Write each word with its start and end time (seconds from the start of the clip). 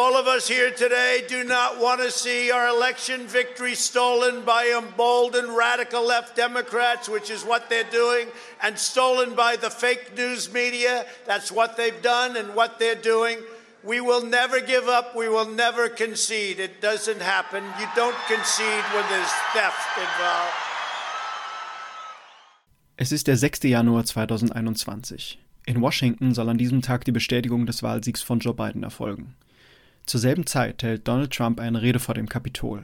All 0.00 0.16
of 0.16 0.28
us 0.28 0.46
here 0.46 0.70
today 0.70 1.24
do 1.26 1.42
not 1.42 1.80
want 1.80 2.00
to 2.00 2.12
see 2.12 2.52
our 2.52 2.68
election 2.68 3.26
victory 3.26 3.74
stolen 3.74 4.44
by 4.44 4.62
emboldened 4.78 5.56
radical 5.56 6.06
left 6.06 6.36
Democrats, 6.36 7.08
which 7.08 7.30
is 7.30 7.42
what 7.44 7.68
they're 7.68 7.90
doing, 7.90 8.28
and 8.62 8.78
stolen 8.78 9.34
by 9.34 9.56
the 9.56 9.70
fake 9.70 10.16
news 10.16 10.52
media. 10.52 11.04
That's 11.26 11.50
what 11.50 11.76
they've 11.76 12.00
done 12.00 12.36
and 12.36 12.54
what 12.54 12.78
they're 12.78 13.02
doing. 13.02 13.38
We 13.82 14.00
will 14.00 14.22
never 14.22 14.60
give 14.60 14.86
up. 14.86 15.16
We 15.16 15.28
will 15.28 15.50
never 15.50 15.88
concede. 15.88 16.60
It 16.60 16.80
doesn't 16.80 17.20
happen. 17.20 17.64
You 17.80 17.88
don't 17.96 18.20
concede 18.28 18.84
when 18.94 19.04
there's 19.10 19.34
theft 19.52 19.98
involved. 19.98 20.54
Es 22.96 23.10
ist 23.10 23.26
der 23.26 23.36
6. 23.36 23.64
Januar 23.64 24.04
2021. 24.04 25.38
In 25.66 25.82
Washington 25.82 26.34
soll 26.34 26.48
an 26.48 26.56
diesem 26.56 26.82
Tag 26.82 27.04
die 27.04 27.10
Bestätigung 27.10 27.66
des 27.66 27.82
Wahlsiegs 27.82 28.22
von 28.22 28.38
Joe 28.38 28.54
Biden 28.54 28.84
erfolgen. 28.84 29.34
Zur 30.08 30.20
selben 30.20 30.46
Zeit 30.46 30.82
hält 30.82 31.06
Donald 31.06 31.34
Trump 31.34 31.60
eine 31.60 31.82
Rede 31.82 31.98
vor 31.98 32.14
dem 32.14 32.30
Kapitol. 32.30 32.82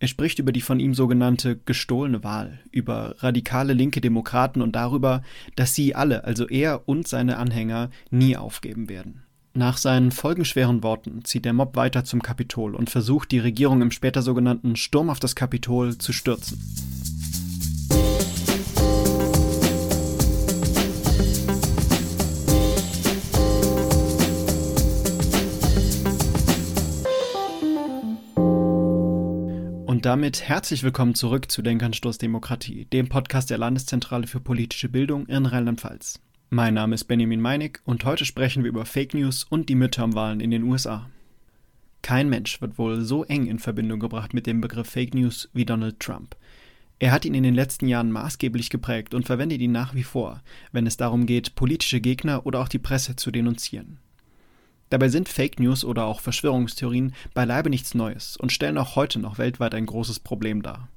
Er 0.00 0.06
spricht 0.06 0.38
über 0.38 0.52
die 0.52 0.60
von 0.60 0.80
ihm 0.80 0.92
sogenannte 0.92 1.56
gestohlene 1.56 2.22
Wahl, 2.22 2.60
über 2.70 3.14
radikale 3.20 3.72
linke 3.72 4.02
Demokraten 4.02 4.60
und 4.60 4.76
darüber, 4.76 5.22
dass 5.56 5.74
sie 5.74 5.94
alle, 5.94 6.24
also 6.24 6.46
er 6.46 6.86
und 6.86 7.08
seine 7.08 7.38
Anhänger, 7.38 7.88
nie 8.10 8.36
aufgeben 8.36 8.90
werden. 8.90 9.22
Nach 9.54 9.78
seinen 9.78 10.12
folgenschweren 10.12 10.82
Worten 10.82 11.24
zieht 11.24 11.46
der 11.46 11.54
Mob 11.54 11.74
weiter 11.74 12.04
zum 12.04 12.20
Kapitol 12.20 12.74
und 12.74 12.90
versucht, 12.90 13.32
die 13.32 13.38
Regierung 13.38 13.80
im 13.80 13.90
später 13.90 14.20
sogenannten 14.20 14.76
Sturm 14.76 15.08
auf 15.08 15.20
das 15.20 15.34
Kapitol 15.34 15.96
zu 15.96 16.12
stürzen. 16.12 16.60
Und 29.98 30.04
damit 30.04 30.42
herzlich 30.48 30.84
willkommen 30.84 31.16
zurück 31.16 31.50
zu 31.50 31.60
Denkanstoß 31.60 32.18
Demokratie, 32.18 32.84
dem 32.84 33.08
Podcast 33.08 33.50
der 33.50 33.58
Landeszentrale 33.58 34.28
für 34.28 34.38
politische 34.38 34.88
Bildung 34.88 35.26
in 35.26 35.44
Rheinland-Pfalz. 35.44 36.20
Mein 36.50 36.74
Name 36.74 36.94
ist 36.94 37.06
Benjamin 37.06 37.40
Meinig 37.40 37.80
und 37.84 38.04
heute 38.04 38.24
sprechen 38.24 38.62
wir 38.62 38.68
über 38.68 38.84
Fake 38.84 39.12
News 39.12 39.42
und 39.42 39.68
die 39.68 39.74
Midterm-Wahlen 39.74 40.38
in 40.38 40.52
den 40.52 40.62
USA. 40.62 41.10
Kein 42.00 42.28
Mensch 42.28 42.60
wird 42.60 42.78
wohl 42.78 43.00
so 43.00 43.24
eng 43.24 43.48
in 43.48 43.58
Verbindung 43.58 43.98
gebracht 43.98 44.34
mit 44.34 44.46
dem 44.46 44.60
Begriff 44.60 44.88
Fake 44.88 45.14
News 45.14 45.48
wie 45.52 45.64
Donald 45.64 45.98
Trump. 45.98 46.36
Er 47.00 47.10
hat 47.10 47.24
ihn 47.24 47.34
in 47.34 47.42
den 47.42 47.56
letzten 47.56 47.88
Jahren 47.88 48.12
maßgeblich 48.12 48.70
geprägt 48.70 49.14
und 49.14 49.26
verwendet 49.26 49.60
ihn 49.60 49.72
nach 49.72 49.96
wie 49.96 50.04
vor, 50.04 50.44
wenn 50.70 50.86
es 50.86 50.96
darum 50.96 51.26
geht, 51.26 51.56
politische 51.56 52.00
Gegner 52.00 52.46
oder 52.46 52.60
auch 52.60 52.68
die 52.68 52.78
Presse 52.78 53.16
zu 53.16 53.32
denunzieren. 53.32 53.98
Dabei 54.90 55.08
sind 55.08 55.28
Fake 55.28 55.60
News 55.60 55.84
oder 55.84 56.04
auch 56.06 56.20
Verschwörungstheorien 56.20 57.14
beileibe 57.34 57.68
nichts 57.68 57.94
Neues 57.94 58.36
und 58.36 58.52
stellen 58.52 58.78
auch 58.78 58.96
heute 58.96 59.18
noch 59.18 59.38
weltweit 59.38 59.74
ein 59.74 59.86
großes 59.86 60.20
Problem 60.20 60.62
dar. 60.62 60.88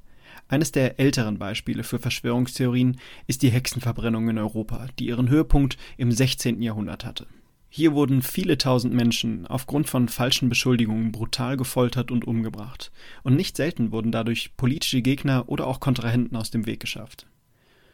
Eines 0.47 0.72
der 0.72 1.00
älteren 1.00 1.38
Beispiele 1.38 1.84
für 1.84 2.00
Verschwörungstheorien 2.00 2.97
ist 3.28 3.42
die 3.42 3.52
Hexenverbrennung 3.52 4.30
in 4.30 4.38
Europa, 4.38 4.88
die 5.00 5.08
ihren 5.08 5.30
Höhepunkt 5.30 5.78
im 5.97 6.12
16. 6.12 6.62
Jahrhundert 6.62 7.06
hatte. 7.06 7.25
Hier 7.69 7.94
wurden 7.94 8.22
viele 8.22 8.58
tausend 8.58 8.94
Menschen 8.94 9.47
aufgrund 9.47 9.89
von 9.89 10.09
falschen 10.09 10.50
Beschuldigungen 10.50 11.14
brutal 11.14 11.56
gefoltert 11.56 12.12
und 12.12 12.28
umgebracht, 12.28 12.92
und 13.23 13.38
nicht 13.38 13.56
selten 13.56 13.94
wurden 13.94 14.12
dadurch 14.12 14.58
politische 14.58 15.02
Gegner 15.02 15.45
oder 15.47 15.67
auch 15.67 15.80
Kontrahenten 15.80 16.36
aus 16.36 16.52
dem 16.52 16.66
Weg 16.66 16.81
geschafft. 16.81 17.28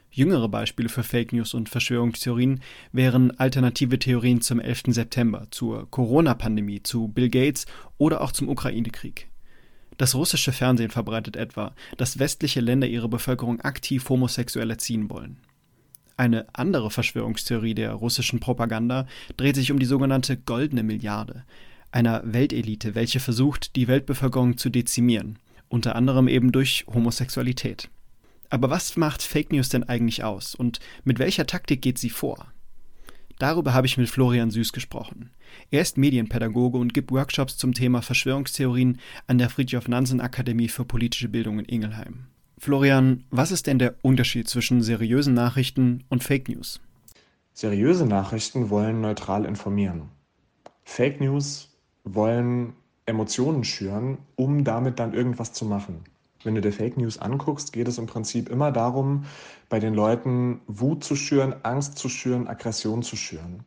Jüngere 0.10 0.50
Beispiele 0.50 0.90
für 0.90 1.04
Fake 1.04 1.34
News 1.34 1.54
und 1.54 1.70
Verschwörungstheorien 1.70 2.62
wären 2.92 3.38
alternative 3.40 4.00
Theorien 4.00 4.42
zum 4.42 4.60
11. 4.60 4.84
September, 4.88 5.48
zur 5.52 5.90
Corona-Pandemie, 5.92 6.82
zu 6.82 7.08
Bill 7.10 7.30
Gates 7.30 7.66
oder 7.98 8.22
auch 8.22 8.32
zum 8.32 8.50
Ukraine-Krieg. 8.50 9.28
Das 9.98 10.16
russische 10.16 10.52
Fernsehen 10.52 10.92
verbreitet 10.92 11.36
etwa, 11.36 11.74
dass 11.98 12.20
westliche 12.20 12.62
Länder 12.62 12.88
ihre 12.88 13.10
Bevölkerung 13.10 13.62
aktiv 13.62 14.08
homosexuell 14.10 14.70
erziehen 14.70 15.10
wollen. 15.10 15.38
Eine 16.18 16.48
andere 16.54 16.90
Verschwörungstheorie 16.90 17.76
der 17.76 17.94
russischen 17.94 18.40
Propaganda 18.40 19.06
dreht 19.38 19.56
sich 19.56 19.72
um 19.72 19.78
die 19.78 19.86
sogenannte 19.86 20.38
goldene 20.38 20.84
Milliarde, 20.84 21.46
einer 21.92 22.22
Weltelite, 22.26 22.96
welche 22.96 23.20
versucht, 23.20 23.76
die 23.76 23.88
Weltbevölkerung 23.88 24.58
zu 24.58 24.70
dezimieren, 24.70 25.40
unter 25.68 25.96
anderem 25.96 26.28
eben 26.28 26.52
durch 26.52 26.86
Homosexualität. 26.88 27.90
Aber 28.50 28.70
was 28.70 28.96
macht 28.96 29.22
Fake 29.22 29.52
News 29.52 29.70
denn 29.70 29.84
eigentlich 29.84 30.24
aus 30.24 30.56
und 30.56 30.80
mit 31.04 31.20
welcher 31.20 31.46
Taktik 31.46 31.82
geht 31.82 31.98
sie 31.98 32.10
vor? 32.10 32.48
Darüber 33.40 33.74
habe 33.74 33.86
ich 33.86 33.98
mit 33.98 34.10
Florian 34.10 34.50
Süß 34.50 34.74
gesprochen. 34.74 35.30
Er 35.70 35.82
ist 35.82 35.98
Medienpädagoge 35.98 36.78
und 36.78 36.94
gibt 36.94 37.12
Workshops 37.12 37.58
zum 37.58 37.74
Thema 37.74 38.02
Verschwörungstheorien 38.02 39.00
an 39.28 39.38
der 39.38 39.50
Friedrich 39.50 39.88
Nansen 39.88 40.22
Akademie 40.22 40.70
für 40.70 40.86
politische 40.86 41.30
Bildung 41.30 41.60
in 41.60 41.66
Ingelheim. 41.66 42.26
Florian, 42.58 43.24
was 43.30 43.52
ist 43.52 43.68
denn 43.68 43.78
der 43.78 43.96
Unterschied 44.02 44.50
zwischen 44.50 44.82
seriösen 44.82 45.36
Nachrichten 45.36 46.04
und 46.10 46.24
Fake 46.24 46.50
News? 46.50 46.80
Seriöse 47.54 48.08
Nachrichten 48.08 48.72
wollen 48.72 49.02
neutral 49.02 49.46
informieren. 49.46 50.10
Fake 50.84 51.22
News 51.22 51.70
wollen 52.04 52.74
Emotionen 53.06 53.64
schüren, 53.64 54.18
um 54.36 54.64
damit 54.64 55.00
dann 55.00 55.14
irgendwas 55.14 55.54
zu 55.54 55.66
machen. 55.66 56.04
Wenn 56.48 56.56
du 56.56 56.62
dir 56.62 56.72
Fake 56.72 56.96
News 56.96 57.18
anguckst, 57.18 57.74
geht 57.74 57.90
es 57.90 57.98
im 57.98 58.06
Prinzip 58.06 58.48
immer 58.48 58.72
darum, 58.72 59.26
bei 59.68 59.80
den 59.80 59.94
Leuten 59.94 60.62
Wut 60.68 61.04
zu 61.04 61.18
schüren, 61.18 61.54
Angst 61.64 61.98
zu 61.98 62.08
schüren, 62.08 62.48
Aggression 62.48 63.04
zu 63.04 63.18
schüren. 63.18 63.66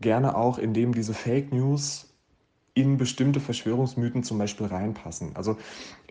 Gerne 0.00 0.36
auch, 0.36 0.58
indem 0.58 0.94
diese 0.94 1.14
Fake 1.14 1.52
News 1.52 2.14
in 2.74 2.96
bestimmte 2.96 3.40
Verschwörungsmythen 3.40 4.22
zum 4.22 4.38
Beispiel 4.38 4.66
reinpassen. 4.66 5.34
Also 5.34 5.56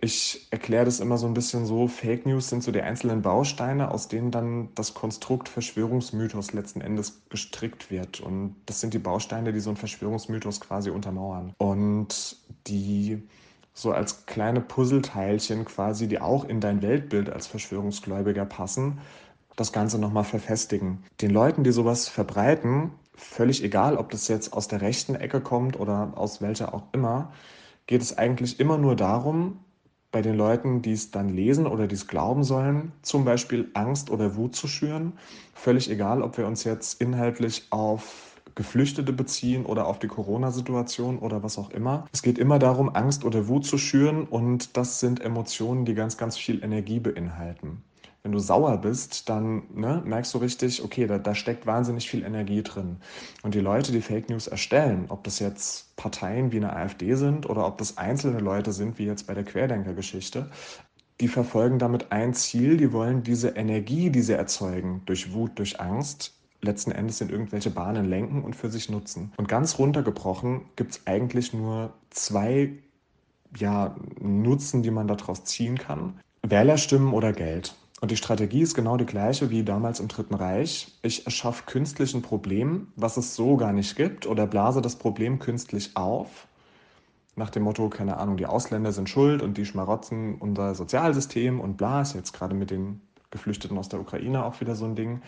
ich 0.01 0.47
erkläre 0.51 0.83
das 0.83 0.99
immer 0.99 1.17
so 1.17 1.27
ein 1.27 1.33
bisschen 1.33 1.65
so, 1.65 1.87
Fake 1.87 2.25
News 2.25 2.49
sind 2.49 2.61
so 2.61 2.73
die 2.73 2.81
einzelnen 2.81 3.21
Bausteine, 3.21 3.89
aus 3.89 4.09
denen 4.09 4.31
dann 4.31 4.67
das 4.75 4.95
Konstrukt 4.95 5.47
Verschwörungsmythos 5.47 6.51
letzten 6.51 6.81
Endes 6.81 7.21
gestrickt 7.29 7.89
wird. 7.89 8.19
Und 8.19 8.57
das 8.65 8.81
sind 8.81 8.93
die 8.93 8.99
Bausteine, 8.99 9.53
die 9.53 9.61
so 9.61 9.69
ein 9.69 9.77
Verschwörungsmythos 9.77 10.59
quasi 10.59 10.89
untermauern. 10.89 11.53
Und 11.57 12.35
die 12.67 13.23
so 13.75 13.91
als 13.91 14.25
kleine 14.25 14.61
Puzzleteilchen 14.61 15.65
quasi, 15.65 16.07
die 16.07 16.19
auch 16.19 16.45
in 16.45 16.61
dein 16.61 16.81
Weltbild 16.81 17.29
als 17.29 17.45
Verschwörungsgläubiger 17.45 18.45
passen, 18.45 18.99
das 19.57 19.73
Ganze 19.73 19.99
nochmal 19.99 20.23
verfestigen. 20.23 21.03
Den 21.21 21.29
Leuten, 21.29 21.63
die 21.63 21.71
sowas 21.71 22.07
verbreiten, 22.07 22.91
völlig 23.15 23.63
egal, 23.63 23.97
ob 23.97 24.09
das 24.09 24.29
jetzt 24.29 24.53
aus 24.53 24.69
der 24.69 24.81
rechten 24.81 25.15
Ecke 25.15 25.41
kommt 25.41 25.77
oder 25.77 26.13
aus 26.15 26.41
welcher 26.41 26.73
auch 26.73 26.83
immer, 26.93 27.33
geht 27.85 28.01
es 28.01 28.17
eigentlich 28.17 28.59
immer 28.61 28.77
nur 28.77 28.95
darum, 28.95 29.59
bei 30.09 30.21
den 30.21 30.35
Leuten, 30.35 30.81
die 30.81 30.93
es 30.93 31.11
dann 31.11 31.27
lesen 31.27 31.67
oder 31.67 31.87
die 31.87 31.95
es 31.95 32.07
glauben 32.07 32.45
sollen, 32.45 32.93
zum 33.01 33.25
Beispiel 33.25 33.69
Angst 33.73 34.09
oder 34.09 34.37
Wut 34.37 34.55
zu 34.55 34.69
schüren. 34.69 35.19
Völlig 35.53 35.91
egal, 35.91 36.21
ob 36.21 36.37
wir 36.37 36.47
uns 36.47 36.63
jetzt 36.63 37.01
inhaltlich 37.01 37.67
auf 37.71 38.34
Geflüchtete 38.53 39.11
beziehen 39.11 39.65
oder 39.65 39.87
auf 39.87 39.99
die 39.99 40.07
Corona-Situation 40.07 41.19
oder 41.19 41.43
was 41.43 41.57
auch 41.57 41.71
immer. 41.71 42.05
Es 42.13 42.21
geht 42.21 42.37
immer 42.37 42.59
darum, 42.59 42.95
Angst 42.95 43.25
oder 43.25 43.47
Wut 43.47 43.65
zu 43.65 43.77
schüren 43.77 44.23
und 44.23 44.77
das 44.77 44.99
sind 44.99 45.21
Emotionen, 45.21 45.85
die 45.85 45.95
ganz, 45.95 46.17
ganz 46.17 46.37
viel 46.37 46.63
Energie 46.63 46.99
beinhalten. 46.99 47.83
Wenn 48.25 48.31
du 48.31 48.39
sauer 48.39 48.77
bist, 48.77 49.29
dann 49.29 49.63
ne, 49.75 50.01
merkst 50.03 50.33
du 50.33 50.39
richtig, 50.39 50.83
okay, 50.83 51.05
da, 51.05 51.19
da 51.19 51.35
steckt 51.35 51.67
wahnsinnig 51.67 52.09
viel 52.09 52.23
Energie 52.23 52.63
drin. 52.63 52.97
Und 53.43 53.53
die 53.53 53.59
Leute, 53.59 53.91
die 53.91 54.01
Fake 54.01 54.31
News 54.31 54.47
erstellen, 54.47 55.05
ob 55.09 55.23
das 55.25 55.37
jetzt 55.37 55.95
Parteien 55.95 56.51
wie 56.51 56.57
eine 56.57 56.75
AfD 56.75 57.13
sind 57.13 57.47
oder 57.47 57.67
ob 57.67 57.77
das 57.77 57.99
einzelne 57.99 58.39
Leute 58.39 58.71
sind, 58.71 58.97
wie 58.97 59.05
jetzt 59.05 59.27
bei 59.27 59.35
der 59.35 59.43
Querdenker-Geschichte, 59.43 60.49
die 61.21 61.27
verfolgen 61.27 61.77
damit 61.77 62.11
ein 62.11 62.33
Ziel, 62.33 62.77
die 62.77 62.91
wollen 62.91 63.21
diese 63.21 63.49
Energie, 63.49 64.09
die 64.09 64.21
sie 64.21 64.33
erzeugen, 64.33 65.03
durch 65.05 65.33
Wut, 65.33 65.59
durch 65.59 65.79
Angst, 65.79 66.33
letzten 66.65 66.91
Endes 66.91 67.21
in 67.21 67.29
irgendwelche 67.29 67.69
Bahnen 67.69 68.09
lenken 68.09 68.43
und 68.43 68.55
für 68.55 68.69
sich 68.69 68.89
nutzen. 68.89 69.31
Und 69.37 69.47
ganz 69.47 69.79
runtergebrochen 69.79 70.61
gibt 70.75 70.91
es 70.91 71.07
eigentlich 71.07 71.53
nur 71.53 71.93
zwei 72.09 72.73
ja, 73.57 73.95
Nutzen, 74.19 74.83
die 74.83 74.91
man 74.91 75.07
daraus 75.07 75.45
ziehen 75.45 75.77
kann. 75.77 76.19
Wählerstimmen 76.41 77.13
oder 77.13 77.31
Geld. 77.31 77.75
Und 78.01 78.11
die 78.11 78.17
Strategie 78.17 78.61
ist 78.61 78.75
genau 78.75 78.97
die 78.97 79.05
gleiche 79.05 79.49
wie 79.49 79.63
damals 79.63 79.99
im 79.99 80.09
Dritten 80.09 80.35
Reich. 80.35 80.91
Ich 81.01 81.25
erschaffe 81.25 81.63
künstlich 81.65 82.13
ein 82.13 82.21
Problem, 82.21 82.89
was 82.95 83.17
es 83.17 83.35
so 83.35 83.55
gar 83.55 83.71
nicht 83.71 83.95
gibt, 83.95 84.27
oder 84.27 84.45
blase 84.45 84.81
das 84.81 84.97
Problem 84.97 85.39
künstlich 85.39 85.95
auf. 85.95 86.47
Nach 87.37 87.49
dem 87.49 87.63
Motto, 87.63 87.89
keine 87.89 88.17
Ahnung, 88.17 88.37
die 88.37 88.45
Ausländer 88.45 88.91
sind 88.91 89.09
schuld 89.09 89.41
und 89.41 89.57
die 89.57 89.65
schmarotzen 89.65 90.35
unser 90.35 90.75
Sozialsystem 90.75 91.59
und 91.59 91.77
bla, 91.77 92.01
ist 92.01 92.13
jetzt 92.13 92.33
gerade 92.33 92.53
mit 92.53 92.69
den 92.69 93.01
Geflüchteten 93.31 93.77
aus 93.77 93.89
der 93.89 93.99
Ukraine 93.99 94.45
auch 94.45 94.61
wieder 94.61 94.75
so 94.75 94.85
ein 94.85 94.95
Ding. 94.95 95.21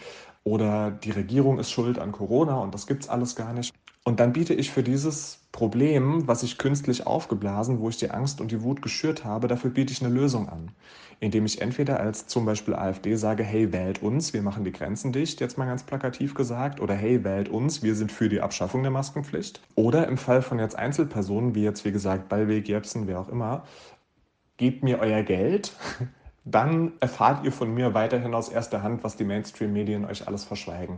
Oder 0.47 0.91
die 0.91 1.11
Regierung 1.11 1.59
ist 1.59 1.71
schuld 1.71 1.99
an 1.99 2.13
Corona 2.13 2.55
und 2.59 2.73
das 2.73 2.87
gibt 2.87 3.03
es 3.03 3.09
alles 3.09 3.35
gar 3.35 3.51
nicht. 3.51 3.73
Und 4.05 4.21
dann 4.21 4.31
biete 4.31 4.53
ich 4.53 4.71
für 4.71 4.81
dieses 4.81 5.39
Problem, 5.51 6.25
was 6.25 6.41
ich 6.41 6.57
künstlich 6.57 7.05
aufgeblasen, 7.05 7.81
wo 7.81 7.89
ich 7.89 7.97
die 7.97 8.11
Angst 8.11 8.39
und 8.39 8.49
die 8.49 8.63
Wut 8.63 8.81
geschürt 8.81 9.25
habe, 9.25 9.49
dafür 9.49 9.71
biete 9.71 9.91
ich 9.91 10.01
eine 10.01 10.13
Lösung 10.13 10.47
an. 10.47 10.71
Indem 11.19 11.45
ich 11.45 11.61
entweder 11.61 11.99
als 11.99 12.27
zum 12.27 12.45
Beispiel 12.45 12.75
AfD 12.75 13.17
sage, 13.17 13.43
hey, 13.43 13.73
wählt 13.73 14.01
uns, 14.01 14.31
wir 14.31 14.41
machen 14.41 14.63
die 14.63 14.71
Grenzen 14.71 15.11
dicht, 15.11 15.41
jetzt 15.41 15.57
mal 15.57 15.65
ganz 15.65 15.83
plakativ 15.83 16.33
gesagt, 16.33 16.79
oder 16.79 16.93
hey, 16.93 17.25
wählt 17.25 17.49
uns, 17.49 17.83
wir 17.83 17.95
sind 17.95 18.13
für 18.13 18.29
die 18.29 18.39
Abschaffung 18.39 18.83
der 18.83 18.91
Maskenpflicht. 18.91 19.59
Oder 19.75 20.07
im 20.07 20.17
Fall 20.17 20.41
von 20.41 20.59
jetzt 20.59 20.77
Einzelpersonen, 20.77 21.55
wie 21.55 21.63
jetzt 21.63 21.83
wie 21.83 21.91
gesagt 21.91 22.29
Ballweg, 22.29 22.69
Jepsen, 22.69 23.05
wer 23.05 23.19
auch 23.19 23.27
immer, 23.27 23.65
gebt 24.55 24.81
mir 24.81 24.99
euer 24.99 25.23
Geld, 25.23 25.73
dann 26.49 26.93
erfahrt 27.01 27.43
ihr 27.43 27.51
von 27.51 27.73
mir 27.73 27.93
weiterhin 27.93 28.33
aus 28.33 28.49
erster 28.49 28.81
Hand, 28.81 29.03
was 29.03 29.17
die 29.17 29.25
Mainstream-Medien 29.25 30.05
euch 30.05 30.27
alles 30.27 30.45
verschweigen. 30.45 30.97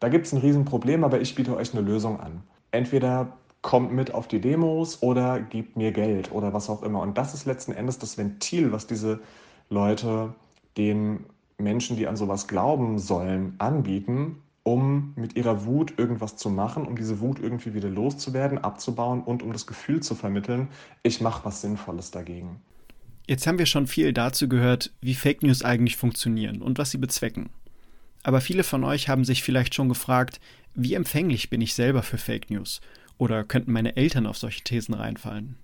Da 0.00 0.10
gibt 0.10 0.26
es 0.26 0.32
ein 0.32 0.40
Riesenproblem, 0.40 1.02
aber 1.02 1.20
ich 1.20 1.34
biete 1.34 1.56
euch 1.56 1.72
eine 1.72 1.80
Lösung 1.82 2.20
an. 2.20 2.42
Entweder 2.72 3.32
kommt 3.62 3.92
mit 3.92 4.12
auf 4.12 4.28
die 4.28 4.40
Demos 4.40 5.02
oder 5.02 5.40
gebt 5.40 5.76
mir 5.76 5.92
Geld 5.92 6.30
oder 6.30 6.52
was 6.52 6.68
auch 6.68 6.82
immer. 6.82 7.00
Und 7.00 7.16
das 7.16 7.32
ist 7.32 7.46
letzten 7.46 7.72
Endes 7.72 7.98
das 7.98 8.18
Ventil, 8.18 8.70
was 8.70 8.86
diese 8.86 9.20
Leute 9.70 10.34
den 10.76 11.24
Menschen, 11.56 11.96
die 11.96 12.06
an 12.06 12.16
sowas 12.16 12.46
glauben 12.46 12.98
sollen, 12.98 13.54
anbieten, 13.58 14.42
um 14.62 15.14
mit 15.16 15.36
ihrer 15.36 15.64
Wut 15.64 15.94
irgendwas 15.96 16.36
zu 16.36 16.50
machen, 16.50 16.86
um 16.86 16.96
diese 16.96 17.20
Wut 17.20 17.40
irgendwie 17.40 17.72
wieder 17.72 17.88
loszuwerden, 17.88 18.58
abzubauen 18.58 19.22
und 19.22 19.42
um 19.42 19.52
das 19.52 19.66
Gefühl 19.66 20.00
zu 20.00 20.14
vermitteln, 20.14 20.68
ich 21.02 21.22
mache 21.22 21.46
was 21.46 21.62
Sinnvolles 21.62 22.10
dagegen. 22.10 22.60
Jetzt 23.28 23.46
haben 23.46 23.58
wir 23.58 23.66
schon 23.66 23.86
viel 23.86 24.12
dazu 24.12 24.48
gehört, 24.48 24.92
wie 25.00 25.14
Fake 25.14 25.42
News 25.42 25.62
eigentlich 25.62 25.96
funktionieren 25.96 26.62
und 26.62 26.78
was 26.78 26.92
sie 26.92 26.98
bezwecken. 26.98 27.50
Aber 28.22 28.40
viele 28.40 28.62
von 28.62 28.84
euch 28.84 29.08
haben 29.08 29.24
sich 29.24 29.42
vielleicht 29.42 29.74
schon 29.74 29.88
gefragt, 29.88 30.40
wie 30.74 30.94
empfänglich 30.94 31.50
bin 31.50 31.60
ich 31.60 31.74
selber 31.74 32.02
für 32.02 32.18
Fake 32.18 32.50
News? 32.50 32.80
Oder 33.18 33.44
könnten 33.44 33.72
meine 33.72 33.96
Eltern 33.96 34.26
auf 34.26 34.36
solche 34.36 34.62
Thesen 34.62 34.94
reinfallen? 34.94 35.56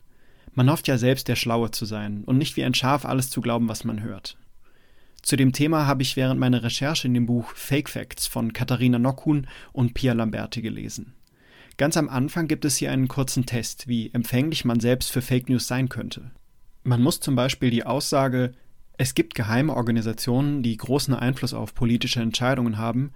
Man 0.55 0.71
hofft 0.71 0.89
ja 0.89 0.99
selbst 0.99 1.29
der 1.29 1.37
Schlaue 1.37 1.71
zu 1.71 1.85
sein 1.85 2.25
und 2.25 2.37
nicht 2.37 2.57
wie 2.57 2.65
ein 2.65 2.75
Schaf 2.75 3.05
alles 3.05 3.31
zu 3.31 3.41
glauben, 3.41 3.69
was 3.69 3.85
man 3.85 4.03
hört. 4.03 4.37
Zu 5.23 5.37
dem 5.37 5.53
Thema 5.53 5.87
habe 5.87 6.03
ich 6.03 6.17
während 6.17 6.41
meiner 6.41 6.65
Recherche 6.65 7.07
in 7.07 7.15
dem 7.15 7.27
Buch 7.27 7.53
Fake 7.55 7.89
Facts 7.89 8.27
von 8.27 8.53
Katharina 8.53 8.99
Nockhun 8.99 9.47
und 9.73 9.95
Pia 9.95 10.15
Lamberti 10.15 10.63
gelesen. 10.63 11.15
Ganz 11.77 11.97
am 11.97 12.09
Anfang 12.09 12.49
gibt 12.49 12.65
es 12.65 12.77
hier 12.77 12.91
einen 12.91 13.09
kurzen 13.09 13.47
Test, 13.47 13.87
wie 13.87 14.11
empfänglich 14.13 14.65
man 14.65 14.81
selbst 14.81 15.13
für 15.13 15.23
Fake 15.23 15.49
News 15.49 15.69
sein 15.69 15.89
könnte. 15.89 16.33
Man 16.85 17.03
muss 17.03 17.21
zum 17.21 17.37
Beispiel 17.37 17.71
die 17.71 17.85
Aussage, 17.85 18.53
es 18.99 19.15
gibt 19.15 19.35
geheime 19.35 19.75
Organisationen, 19.75 20.63
die 20.63 20.77
großen 20.77 21.15
Einfluss 21.15 21.55
auf 21.55 21.75
politische 21.75 22.21
Entscheidungen 22.21 22.79
haben, 22.79 23.13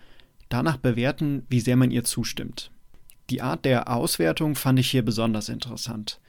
danach 0.48 0.76
bewerten, 0.76 1.44
wie 1.48 1.60
sehr 1.60 1.76
man 1.76 1.90
ihr 1.90 2.04
zustimmt. 2.04 2.70
Die 3.30 3.42
Art 3.42 3.64
der 3.64 3.92
Auswertung 3.92 4.54
fand 4.54 4.78
ich 4.78 4.90
hier 4.90 5.04
besonders 5.04 5.48
interessant. 5.48 6.20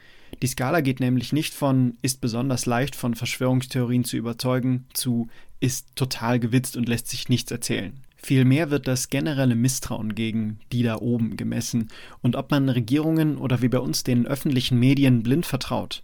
Die 0.41 0.47
Skala 0.47 0.81
geht 0.81 0.99
nämlich 0.99 1.31
nicht 1.31 1.53
von 1.53 1.95
ist 2.01 2.21
besonders 2.21 2.65
leicht 2.65 2.95
von 2.95 3.15
Verschwörungstheorien 3.15 4.03
zu 4.03 4.17
überzeugen 4.17 4.85
zu 4.93 5.29
ist 5.59 5.95
total 5.95 6.39
gewitzt 6.39 6.75
und 6.75 6.89
lässt 6.89 7.07
sich 7.07 7.29
nichts 7.29 7.51
erzählen. 7.51 7.93
Vielmehr 8.17 8.71
wird 8.71 8.87
das 8.87 9.09
generelle 9.09 9.55
Misstrauen 9.55 10.15
gegen 10.15 10.59
die 10.71 10.83
da 10.83 10.97
oben 10.97 11.37
gemessen 11.37 11.89
und 12.21 12.35
ob 12.35 12.51
man 12.51 12.67
Regierungen 12.67 13.37
oder 13.37 13.61
wie 13.61 13.69
bei 13.69 13.79
uns 13.79 14.03
den 14.03 14.25
öffentlichen 14.25 14.79
Medien 14.79 15.23
blind 15.23 15.45
vertraut. 15.45 16.03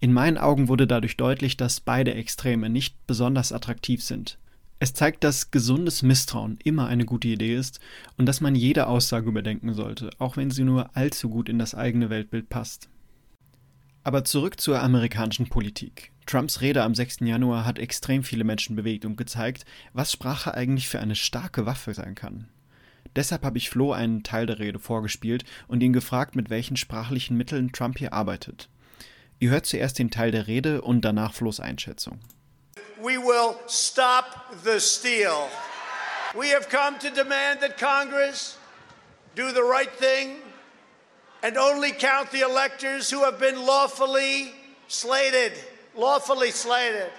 In 0.00 0.12
meinen 0.12 0.38
Augen 0.38 0.68
wurde 0.68 0.86
dadurch 0.86 1.16
deutlich, 1.16 1.56
dass 1.56 1.80
beide 1.80 2.14
Extreme 2.14 2.68
nicht 2.68 3.06
besonders 3.06 3.52
attraktiv 3.52 4.02
sind. 4.02 4.38
Es 4.78 4.94
zeigt, 4.94 5.24
dass 5.24 5.50
gesundes 5.50 6.02
Misstrauen 6.02 6.58
immer 6.62 6.86
eine 6.86 7.04
gute 7.04 7.26
Idee 7.26 7.56
ist 7.56 7.80
und 8.16 8.26
dass 8.26 8.40
man 8.40 8.54
jede 8.54 8.86
Aussage 8.86 9.28
überdenken 9.28 9.74
sollte, 9.74 10.10
auch 10.18 10.36
wenn 10.36 10.52
sie 10.52 10.62
nur 10.62 10.96
allzu 10.96 11.28
gut 11.28 11.48
in 11.48 11.58
das 11.58 11.74
eigene 11.74 12.10
Weltbild 12.10 12.48
passt. 12.48 12.88
Aber 14.04 14.22
zurück 14.24 14.60
zur 14.60 14.80
amerikanischen 14.80 15.48
Politik. 15.48 16.12
Trumps 16.26 16.60
Rede 16.60 16.84
am 16.84 16.94
6. 16.94 17.20
Januar 17.20 17.64
hat 17.64 17.80
extrem 17.80 18.22
viele 18.22 18.44
Menschen 18.44 18.76
bewegt 18.76 19.04
und 19.04 19.16
gezeigt, 19.16 19.64
was 19.92 20.12
Sprache 20.12 20.54
eigentlich 20.54 20.88
für 20.88 21.00
eine 21.00 21.16
starke 21.16 21.66
Waffe 21.66 21.92
sein 21.92 22.14
kann. 22.14 22.46
Deshalb 23.16 23.42
habe 23.42 23.58
ich 23.58 23.68
Flo 23.68 23.92
einen 23.92 24.22
Teil 24.22 24.46
der 24.46 24.60
Rede 24.60 24.78
vorgespielt 24.78 25.44
und 25.66 25.82
ihn 25.82 25.92
gefragt, 25.92 26.36
mit 26.36 26.50
welchen 26.50 26.76
sprachlichen 26.76 27.36
Mitteln 27.36 27.72
Trump 27.72 27.98
hier 27.98 28.12
arbeitet. 28.12 28.68
Ihr 29.40 29.50
hört 29.50 29.66
zuerst 29.66 29.98
den 29.98 30.10
Teil 30.10 30.32
der 30.32 30.48
Rede 30.48 30.82
und 30.82 31.02
danach 31.02 31.32
Flo's 31.32 31.60
Einschätzung. 31.60 32.18
We 33.00 33.18
will 33.18 33.54
stop 33.68 34.24
the 34.64 34.80
steal. 34.80 35.48
We 36.34 36.52
have 36.52 36.68
come 36.68 36.98
to 36.98 37.10
demand 37.10 37.60
that 37.60 37.78
Congress 37.78 38.58
do 39.36 39.52
the 39.52 39.62
right 39.62 39.90
thing 39.98 40.38
and 41.42 41.56
only 41.56 41.92
count 41.92 42.32
the 42.32 42.40
electors 42.40 43.12
who 43.12 43.22
have 43.22 43.38
been 43.38 43.64
lawfully 43.64 44.52
slated. 44.88 45.52
Lawfully 45.94 46.50
slated. 46.50 47.10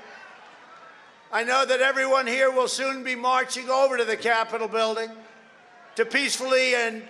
I 1.32 1.44
know 1.46 1.66
that 1.66 1.80
everyone 1.80 2.28
here 2.28 2.52
will 2.52 2.68
soon 2.68 3.04
be 3.04 3.16
marching 3.16 3.70
over 3.70 3.98
to 3.98 4.04
the 4.04 4.18
Capitol 4.18 4.68
building 4.68 5.10
to 5.96 6.04
peacefully 6.04 6.76
and 6.76 7.04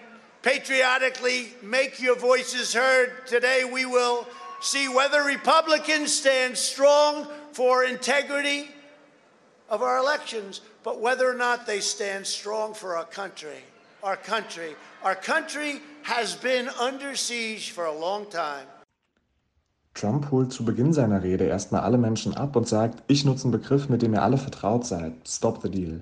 patriotically 0.43 1.53
make 1.63 1.99
your 1.99 2.15
voices 2.15 2.73
heard. 2.73 3.25
Today 3.25 3.63
we 3.63 3.85
will 3.85 4.27
see 4.59 4.87
whether 4.87 5.23
Republicans 5.23 6.13
stand 6.13 6.57
strong 6.57 7.27
for 7.51 7.83
integrity 7.83 8.69
of 9.69 9.81
our 9.81 9.97
elections, 9.97 10.61
but 10.83 10.99
whether 10.99 11.29
or 11.29 11.35
not 11.35 11.65
they 11.65 11.79
stand 11.79 12.25
strong 12.25 12.73
for 12.73 12.95
our 12.95 13.05
country. 13.05 13.63
Our 14.03 14.17
country. 14.17 14.75
Our 15.03 15.15
country 15.15 15.81
has 16.03 16.35
been 16.35 16.69
under 16.79 17.15
siege 17.15 17.71
for 17.71 17.85
a 17.85 17.93
long 17.93 18.25
time. 18.29 18.65
Trump 19.93 20.31
holt 20.31 20.53
zu 20.53 20.63
Beginn 20.63 20.93
seiner 20.93 21.23
Rede 21.23 21.45
erstmal 21.45 21.81
alle 21.81 21.97
Menschen 21.97 22.33
ab 22.33 22.55
und 22.55 22.67
sagt, 22.67 23.03
ich 23.07 23.25
nutze 23.25 23.43
einen 23.43 23.51
Begriff, 23.51 23.89
mit 23.89 24.01
dem 24.01 24.13
ihr 24.13 24.23
alle 24.23 24.37
vertraut 24.37 24.85
seid, 24.85 25.13
Stop 25.27 25.61
the 25.61 25.69
Deal. 25.69 26.01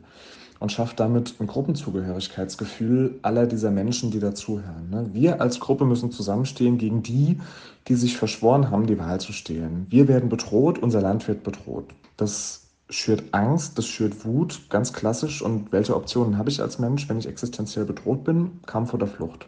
Und 0.59 0.71
schafft 0.71 0.99
damit 0.99 1.35
ein 1.39 1.47
Gruppenzugehörigkeitsgefühl 1.47 3.19
aller 3.21 3.45
dieser 3.45 3.71
Menschen, 3.71 4.11
die 4.11 4.19
dazuhören. 4.19 4.89
Ne? 4.89 5.09
Wir 5.13 5.39
als 5.41 5.59
Gruppe 5.59 5.85
müssen 5.85 6.11
zusammenstehen 6.11 6.77
gegen 6.77 7.03
die, 7.03 7.39
die 7.87 7.95
sich 7.95 8.17
verschworen 8.17 8.71
haben, 8.71 8.87
die 8.87 8.97
Wahl 8.97 9.19
zu 9.19 9.33
stehlen. 9.33 9.85
Wir 9.89 10.07
werden 10.07 10.29
bedroht, 10.29 10.79
unser 10.79 11.01
Land 11.01 11.27
wird 11.27 11.43
bedroht. 11.43 11.85
Das 12.17 12.67
schürt 12.89 13.33
Angst, 13.33 13.77
das 13.77 13.85
schürt 13.85 14.25
Wut, 14.25 14.61
ganz 14.69 14.93
klassisch. 14.93 15.41
Und 15.41 15.71
welche 15.71 15.95
Optionen 15.95 16.37
habe 16.37 16.49
ich 16.49 16.61
als 16.61 16.79
Mensch, 16.79 17.07
wenn 17.09 17.19
ich 17.19 17.27
existenziell 17.27 17.85
bedroht 17.85 18.23
bin? 18.23 18.59
Kampf 18.65 18.93
oder 18.93 19.07
Flucht. 19.07 19.47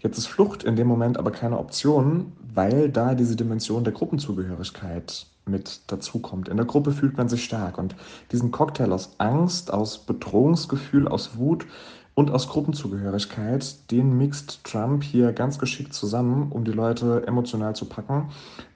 Jetzt 0.00 0.18
ist 0.18 0.26
Flucht 0.26 0.64
in 0.64 0.76
dem 0.76 0.88
Moment 0.88 1.16
aber 1.16 1.30
keine 1.30 1.58
Option, 1.58 2.32
weil 2.54 2.90
da 2.90 3.14
diese 3.14 3.36
Dimension 3.36 3.84
der 3.84 3.92
Gruppenzugehörigkeit 3.92 5.26
mit 5.46 5.82
dazukommt. 5.88 6.48
In 6.48 6.56
der 6.56 6.66
Gruppe 6.66 6.92
fühlt 6.92 7.16
man 7.16 7.28
sich 7.28 7.44
stark 7.44 7.78
und 7.78 7.96
diesen 8.30 8.50
Cocktail 8.50 8.92
aus 8.92 9.16
Angst, 9.18 9.72
aus 9.72 9.98
Bedrohungsgefühl, 9.98 11.08
aus 11.08 11.36
Wut 11.36 11.66
und 12.14 12.30
aus 12.30 12.48
Gruppenzugehörigkeit, 12.48 13.90
den 13.90 14.16
mixt 14.18 14.64
Trump 14.64 15.02
hier 15.02 15.32
ganz 15.32 15.58
geschickt 15.58 15.94
zusammen, 15.94 16.52
um 16.52 16.64
die 16.64 16.72
Leute 16.72 17.26
emotional 17.26 17.74
zu 17.74 17.86
packen 17.86 18.30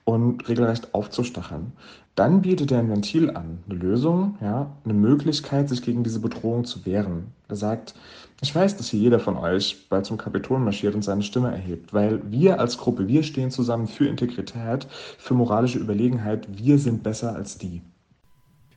und 0.05 0.47
regelrecht 0.49 0.93
aufzustacheln. 0.93 1.73
Dann 2.15 2.41
bietet 2.41 2.71
er 2.71 2.79
ein 2.79 2.89
Ventil 2.89 3.29
an, 3.29 3.59
eine 3.69 3.77
Lösung, 3.77 4.37
ja, 4.41 4.71
eine 4.83 4.93
Möglichkeit, 4.95 5.69
sich 5.69 5.83
gegen 5.83 6.03
diese 6.03 6.19
Bedrohung 6.19 6.65
zu 6.65 6.83
wehren. 6.83 7.27
Er 7.47 7.55
sagt, 7.55 7.93
ich 8.41 8.53
weiß, 8.53 8.75
dass 8.77 8.89
hier 8.89 8.99
jeder 8.99 9.19
von 9.19 9.37
euch 9.37 9.87
bald 9.89 10.07
zum 10.07 10.17
Kapitol 10.17 10.59
marschiert 10.59 10.95
und 10.95 11.03
seine 11.03 11.21
Stimme 11.21 11.51
erhebt, 11.51 11.93
weil 11.93 12.19
wir 12.31 12.59
als 12.59 12.79
Gruppe, 12.79 13.07
wir 13.07 13.21
stehen 13.21 13.51
zusammen 13.51 13.87
für 13.87 14.07
Integrität, 14.07 14.87
für 15.19 15.35
moralische 15.35 15.77
Überlegenheit, 15.77 16.47
wir 16.57 16.79
sind 16.79 17.03
besser 17.03 17.35
als 17.35 17.59
die. 17.59 17.83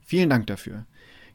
Vielen 0.04 0.28
Dank 0.28 0.46
dafür. 0.46 0.85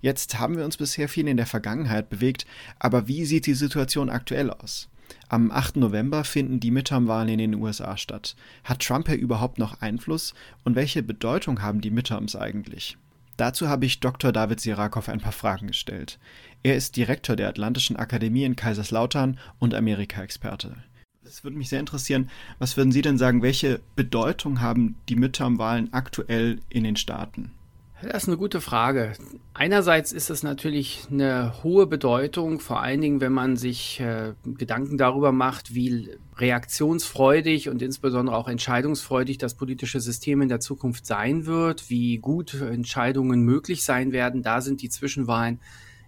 Jetzt 0.05 0.38
haben 0.38 0.55
wir 0.55 0.65
uns 0.65 0.77
bisher 0.77 1.09
viel 1.09 1.27
in 1.27 1.35
der 1.35 1.47
Vergangenheit 1.47 2.12
bewegt, 2.12 2.45
aber 2.77 3.07
wie 3.07 3.25
sieht 3.25 3.47
die 3.47 3.55
Situation 3.55 4.12
aktuell 4.12 4.51
aus? 4.51 4.88
Am 5.29 5.50
8. 5.50 5.77
November 5.77 6.24
finden 6.24 6.59
die 6.59 6.69
Midterm-Wahlen 6.69 7.27
in 7.29 7.39
den 7.39 7.55
USA 7.55 7.97
statt. 7.97 8.35
Hat 8.63 8.85
Trump 8.85 9.07
hier 9.07 9.17
überhaupt 9.17 9.57
noch 9.57 9.81
Einfluss 9.81 10.35
und 10.63 10.75
welche 10.75 11.01
Bedeutung 11.01 11.63
haben 11.63 11.81
die 11.81 11.89
Midterms 11.89 12.35
eigentlich? 12.35 13.00
Dazu 13.38 13.67
habe 13.67 13.88
ich 13.88 14.00
Dr. 14.00 14.31
David 14.31 14.59
Sirakow 14.59 15.09
ein 15.09 15.21
paar 15.21 15.31
Fragen 15.31 15.65
gestellt. 15.65 16.19
Er 16.62 16.75
ist 16.75 16.97
Direktor 16.97 17.35
der 17.35 17.50
Atlantischen 17.50 17.95
Akademie 17.95 18.43
in 18.43 18.55
Kaiserslautern 18.55 19.39
und 19.57 19.74
Amerika-Experte. 19.74 20.75
Es 21.24 21.43
würde 21.43 21.57
mich 21.57 21.69
sehr 21.69 21.79
interessieren, 21.79 22.29
was 22.59 22.77
würden 22.77 22.91
Sie 22.91 23.01
denn 23.01 23.17
sagen, 23.17 23.41
welche 23.41 23.79
Bedeutung 23.95 24.62
haben 24.62 24.97
die 25.09 25.15
Midterm-Wahlen 25.15 25.93
aktuell 25.93 26.59
in 26.69 26.83
den 26.83 26.95
Staaten? 26.95 27.54
Das 28.01 28.23
ist 28.23 28.27
eine 28.27 28.37
gute 28.37 28.59
Frage. 28.59 29.13
Einerseits 29.53 30.11
ist 30.11 30.29
es 30.29 30.43
natürlich 30.43 31.07
eine 31.09 31.53
hohe 31.63 31.87
Bedeutung, 31.87 32.59
vor 32.59 32.81
allen 32.81 32.99
Dingen, 32.99 33.21
wenn 33.21 33.31
man 33.31 33.55
sich 33.55 34.01
äh, 34.01 34.33
Gedanken 34.43 34.97
darüber 34.97 35.31
macht, 35.31 35.73
wie 35.73 36.09
reaktionsfreudig 36.35 37.69
und 37.69 37.81
insbesondere 37.81 38.35
auch 38.35 38.49
entscheidungsfreudig 38.49 39.37
das 39.37 39.53
politische 39.53 40.01
System 40.01 40.41
in 40.41 40.49
der 40.49 40.59
Zukunft 40.59 41.05
sein 41.05 41.45
wird, 41.45 41.89
wie 41.89 42.17
gut 42.17 42.53
Entscheidungen 42.55 43.41
möglich 43.41 43.85
sein 43.85 44.11
werden. 44.11 44.43
Da 44.43 44.59
sind 44.59 44.81
die 44.81 44.89
Zwischenwahlen 44.89 45.61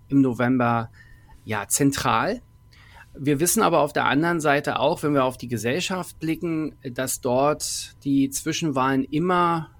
im 0.10 0.22
November 0.22 0.92
ja 1.46 1.68
zentral. 1.70 2.42
Wir 3.18 3.40
wissen 3.40 3.64
aber 3.64 3.80
auf 3.80 3.94
der 3.94 4.06
anderen 4.06 4.42
Seite 4.42 4.80
auch, 4.80 5.02
wenn 5.04 5.14
wir 5.14 5.24
auf 5.24 5.38
die 5.38 5.48
Gesellschaft 5.48 6.20
blicken, 6.20 6.76
dass 6.84 7.22
dort 7.22 7.96
die 8.04 8.30
Zwischenwahlen 8.30 9.06
immer, 9.06 9.72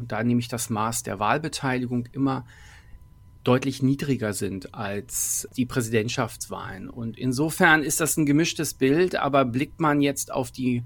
und 0.00 0.12
da 0.12 0.22
nehme 0.24 0.40
ich 0.40 0.48
das 0.48 0.70
Maß 0.70 1.02
der 1.02 1.18
Wahlbeteiligung, 1.18 2.06
immer 2.12 2.44
deutlich 3.44 3.82
niedriger 3.82 4.32
sind 4.32 4.74
als 4.74 5.48
die 5.56 5.66
Präsidentschaftswahlen. 5.66 6.90
Und 6.90 7.18
insofern 7.18 7.82
ist 7.82 8.00
das 8.00 8.16
ein 8.16 8.26
gemischtes 8.26 8.74
Bild, 8.74 9.16
aber 9.16 9.44
blickt 9.44 9.80
man 9.80 10.00
jetzt 10.00 10.32
auf 10.32 10.50
die 10.50 10.82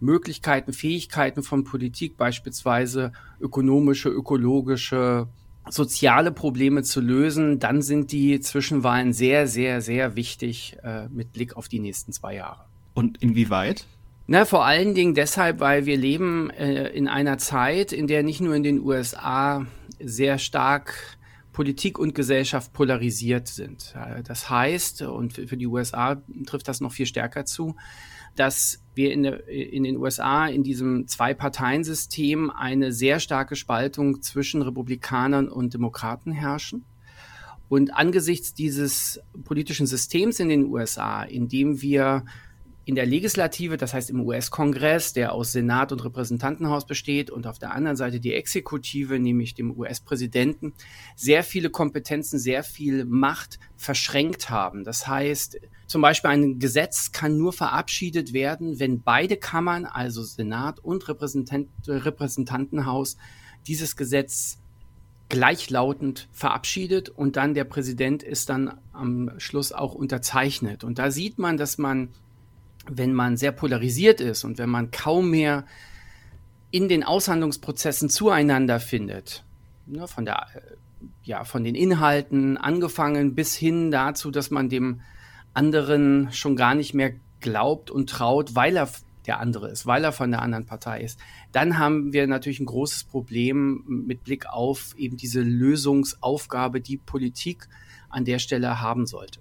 Möglichkeiten, 0.00 0.72
Fähigkeiten 0.72 1.42
von 1.42 1.64
Politik, 1.64 2.16
beispielsweise 2.16 3.12
ökonomische, 3.40 4.08
ökologische, 4.08 5.28
soziale 5.68 6.32
Probleme 6.32 6.82
zu 6.82 7.00
lösen, 7.00 7.58
dann 7.58 7.82
sind 7.82 8.12
die 8.12 8.40
Zwischenwahlen 8.40 9.12
sehr, 9.12 9.46
sehr, 9.46 9.82
sehr 9.82 10.16
wichtig 10.16 10.78
äh, 10.82 11.08
mit 11.08 11.32
Blick 11.32 11.56
auf 11.56 11.68
die 11.68 11.80
nächsten 11.80 12.12
zwei 12.12 12.36
Jahre. 12.36 12.64
Und 12.94 13.18
inwieweit? 13.18 13.86
Na, 14.30 14.44
vor 14.44 14.66
allen 14.66 14.92
Dingen 14.92 15.14
deshalb, 15.14 15.58
weil 15.58 15.86
wir 15.86 15.96
leben 15.96 16.50
äh, 16.50 16.90
in 16.90 17.08
einer 17.08 17.38
Zeit, 17.38 17.94
in 17.94 18.06
der 18.06 18.22
nicht 18.22 18.42
nur 18.42 18.54
in 18.54 18.62
den 18.62 18.78
USA 18.78 19.66
sehr 19.98 20.36
stark 20.36 21.16
Politik 21.50 21.98
und 21.98 22.14
Gesellschaft 22.14 22.74
polarisiert 22.74 23.48
sind. 23.48 23.94
Das 24.24 24.50
heißt, 24.50 25.00
und 25.00 25.32
für 25.32 25.56
die 25.56 25.66
USA 25.66 26.22
trifft 26.44 26.68
das 26.68 26.82
noch 26.82 26.92
viel 26.92 27.06
stärker 27.06 27.46
zu, 27.46 27.74
dass 28.36 28.84
wir 28.94 29.14
in, 29.14 29.22
der, 29.22 29.48
in 29.48 29.82
den 29.84 29.96
USA 29.96 30.46
in 30.46 30.62
diesem 30.62 31.08
Zwei-Parteien-System 31.08 32.50
eine 32.50 32.92
sehr 32.92 33.20
starke 33.20 33.56
Spaltung 33.56 34.20
zwischen 34.20 34.60
Republikanern 34.60 35.48
und 35.48 35.72
Demokraten 35.72 36.32
herrschen. 36.32 36.84
Und 37.70 37.94
angesichts 37.94 38.52
dieses 38.52 39.20
politischen 39.44 39.86
Systems 39.86 40.38
in 40.38 40.50
den 40.50 40.66
USA, 40.66 41.22
in 41.22 41.48
dem 41.48 41.80
wir 41.80 42.24
in 42.88 42.94
der 42.94 43.04
Legislative, 43.04 43.76
das 43.76 43.92
heißt 43.92 44.08
im 44.08 44.22
US-Kongress, 44.22 45.12
der 45.12 45.34
aus 45.34 45.52
Senat 45.52 45.92
und 45.92 46.02
Repräsentantenhaus 46.02 46.86
besteht, 46.86 47.30
und 47.30 47.46
auf 47.46 47.58
der 47.58 47.74
anderen 47.74 47.98
Seite 47.98 48.18
die 48.18 48.32
Exekutive, 48.32 49.18
nämlich 49.18 49.54
dem 49.54 49.78
US-Präsidenten, 49.78 50.72
sehr 51.14 51.44
viele 51.44 51.68
Kompetenzen, 51.68 52.38
sehr 52.38 52.64
viel 52.64 53.04
Macht 53.04 53.58
verschränkt 53.76 54.48
haben. 54.48 54.84
Das 54.84 55.06
heißt, 55.06 55.60
zum 55.86 56.00
Beispiel 56.00 56.30
ein 56.30 56.58
Gesetz 56.60 57.12
kann 57.12 57.36
nur 57.36 57.52
verabschiedet 57.52 58.32
werden, 58.32 58.80
wenn 58.80 59.02
beide 59.02 59.36
Kammern, 59.36 59.84
also 59.84 60.22
Senat 60.22 60.82
und 60.82 61.06
Repräsentant 61.08 61.68
Repräsentantenhaus, 61.86 63.18
dieses 63.66 63.96
Gesetz 63.96 64.62
gleichlautend 65.28 66.26
verabschiedet 66.32 67.10
und 67.10 67.36
dann 67.36 67.52
der 67.52 67.64
Präsident 67.64 68.22
ist 68.22 68.48
dann 68.48 68.80
am 68.94 69.32
Schluss 69.36 69.72
auch 69.72 69.94
unterzeichnet. 69.94 70.84
Und 70.84 70.98
da 70.98 71.10
sieht 71.10 71.38
man, 71.38 71.58
dass 71.58 71.76
man 71.76 72.14
wenn 72.90 73.14
man 73.14 73.36
sehr 73.36 73.52
polarisiert 73.52 74.20
ist 74.20 74.44
und 74.44 74.58
wenn 74.58 74.70
man 74.70 74.90
kaum 74.90 75.30
mehr 75.30 75.64
in 76.70 76.88
den 76.88 77.04
Aushandlungsprozessen 77.04 78.10
zueinander 78.10 78.80
findet, 78.80 79.44
ne, 79.86 80.06
von 80.06 80.24
der 80.24 80.46
äh, 80.54 80.60
ja, 81.22 81.44
von 81.44 81.62
den 81.62 81.74
Inhalten 81.74 82.56
angefangen 82.56 83.34
bis 83.34 83.54
hin 83.54 83.90
dazu, 83.90 84.30
dass 84.30 84.50
man 84.50 84.68
dem 84.68 85.00
anderen 85.54 86.32
schon 86.32 86.56
gar 86.56 86.74
nicht 86.74 86.94
mehr 86.94 87.12
glaubt 87.40 87.90
und 87.90 88.10
traut, 88.10 88.54
weil 88.54 88.76
er 88.76 88.88
der 89.26 89.38
andere 89.40 89.68
ist, 89.68 89.86
weil 89.86 90.04
er 90.04 90.12
von 90.12 90.30
der 90.30 90.40
anderen 90.40 90.64
Partei 90.64 91.02
ist, 91.02 91.20
dann 91.52 91.78
haben 91.78 92.12
wir 92.12 92.26
natürlich 92.26 92.60
ein 92.60 92.66
großes 92.66 93.04
Problem 93.04 93.84
mit 93.86 94.24
Blick 94.24 94.46
auf 94.46 94.94
eben 94.96 95.16
diese 95.16 95.42
Lösungsaufgabe, 95.42 96.80
die 96.80 96.96
Politik 96.96 97.68
an 98.08 98.24
der 98.24 98.38
Stelle 98.38 98.80
haben 98.80 99.06
sollte. 99.06 99.40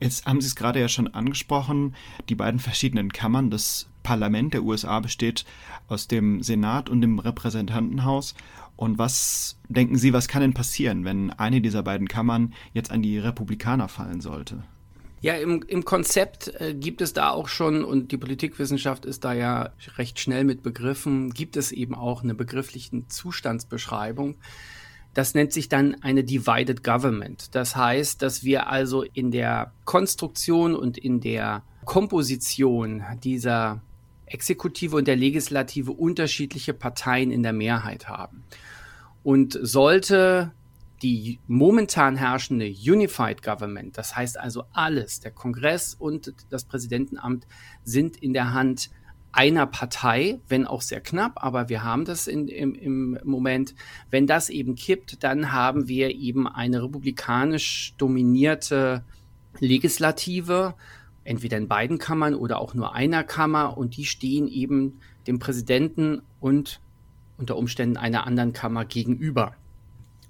Jetzt 0.00 0.26
haben 0.26 0.40
Sie 0.40 0.48
es 0.48 0.56
gerade 0.56 0.80
ja 0.80 0.88
schon 0.88 1.08
angesprochen, 1.08 1.94
die 2.28 2.34
beiden 2.34 2.60
verschiedenen 2.60 3.12
Kammern. 3.12 3.50
Das 3.50 3.88
Parlament 4.02 4.54
der 4.54 4.62
USA 4.62 5.00
besteht 5.00 5.44
aus 5.88 6.08
dem 6.08 6.42
Senat 6.42 6.88
und 6.88 7.00
dem 7.00 7.18
Repräsentantenhaus. 7.18 8.34
Und 8.76 8.98
was 8.98 9.58
denken 9.68 9.96
Sie, 9.96 10.12
was 10.12 10.28
kann 10.28 10.42
denn 10.42 10.54
passieren, 10.54 11.04
wenn 11.04 11.30
eine 11.30 11.60
dieser 11.60 11.82
beiden 11.82 12.08
Kammern 12.08 12.54
jetzt 12.72 12.90
an 12.90 13.02
die 13.02 13.18
Republikaner 13.18 13.88
fallen 13.88 14.20
sollte? 14.20 14.64
Ja, 15.20 15.34
im, 15.36 15.62
im 15.62 15.86
Konzept 15.86 16.48
äh, 16.60 16.74
gibt 16.74 17.00
es 17.00 17.14
da 17.14 17.30
auch 17.30 17.48
schon, 17.48 17.82
und 17.82 18.12
die 18.12 18.18
Politikwissenschaft 18.18 19.06
ist 19.06 19.24
da 19.24 19.32
ja 19.32 19.70
recht 19.96 20.20
schnell 20.20 20.44
mit 20.44 20.62
begriffen, 20.62 21.30
gibt 21.30 21.56
es 21.56 21.72
eben 21.72 21.94
auch 21.94 22.22
eine 22.22 22.34
begriffliche 22.34 23.08
Zustandsbeschreibung. 23.08 24.36
Das 25.14 25.34
nennt 25.34 25.52
sich 25.52 25.68
dann 25.68 25.96
eine 26.02 26.24
Divided 26.24 26.82
Government. 26.82 27.54
Das 27.54 27.76
heißt, 27.76 28.20
dass 28.20 28.42
wir 28.42 28.68
also 28.68 29.02
in 29.02 29.30
der 29.30 29.72
Konstruktion 29.84 30.74
und 30.74 30.98
in 30.98 31.20
der 31.20 31.62
Komposition 31.84 33.02
dieser 33.22 33.80
Exekutive 34.26 34.96
und 34.96 35.06
der 35.06 35.16
Legislative 35.16 35.92
unterschiedliche 35.92 36.74
Parteien 36.74 37.30
in 37.30 37.42
der 37.42 37.52
Mehrheit 37.52 38.08
haben. 38.08 38.44
Und 39.22 39.58
sollte 39.62 40.52
die 41.02 41.38
momentan 41.46 42.16
herrschende 42.16 42.66
Unified 42.66 43.42
Government, 43.42 43.98
das 43.98 44.16
heißt 44.16 44.38
also 44.38 44.64
alles, 44.72 45.20
der 45.20 45.32
Kongress 45.32 45.94
und 45.94 46.34
das 46.50 46.64
Präsidentenamt 46.64 47.46
sind 47.84 48.16
in 48.16 48.32
der 48.32 48.52
Hand 48.52 48.90
einer 49.34 49.66
Partei, 49.66 50.40
wenn 50.48 50.64
auch 50.64 50.80
sehr 50.80 51.00
knapp, 51.00 51.42
aber 51.42 51.68
wir 51.68 51.82
haben 51.82 52.04
das 52.04 52.28
in, 52.28 52.46
im, 52.46 52.74
im 52.76 53.18
Moment. 53.24 53.74
Wenn 54.08 54.28
das 54.28 54.48
eben 54.48 54.76
kippt, 54.76 55.24
dann 55.24 55.50
haben 55.50 55.88
wir 55.88 56.14
eben 56.14 56.46
eine 56.46 56.82
republikanisch 56.82 57.94
dominierte 57.98 59.04
Legislative, 59.58 60.74
entweder 61.24 61.56
in 61.56 61.66
beiden 61.66 61.98
Kammern 61.98 62.36
oder 62.36 62.60
auch 62.60 62.74
nur 62.74 62.94
einer 62.94 63.24
Kammer, 63.24 63.76
und 63.76 63.96
die 63.96 64.04
stehen 64.04 64.46
eben 64.46 65.00
dem 65.26 65.40
Präsidenten 65.40 66.22
und 66.38 66.80
unter 67.36 67.56
Umständen 67.56 67.96
einer 67.96 68.28
anderen 68.28 68.52
Kammer 68.52 68.84
gegenüber. 68.84 69.56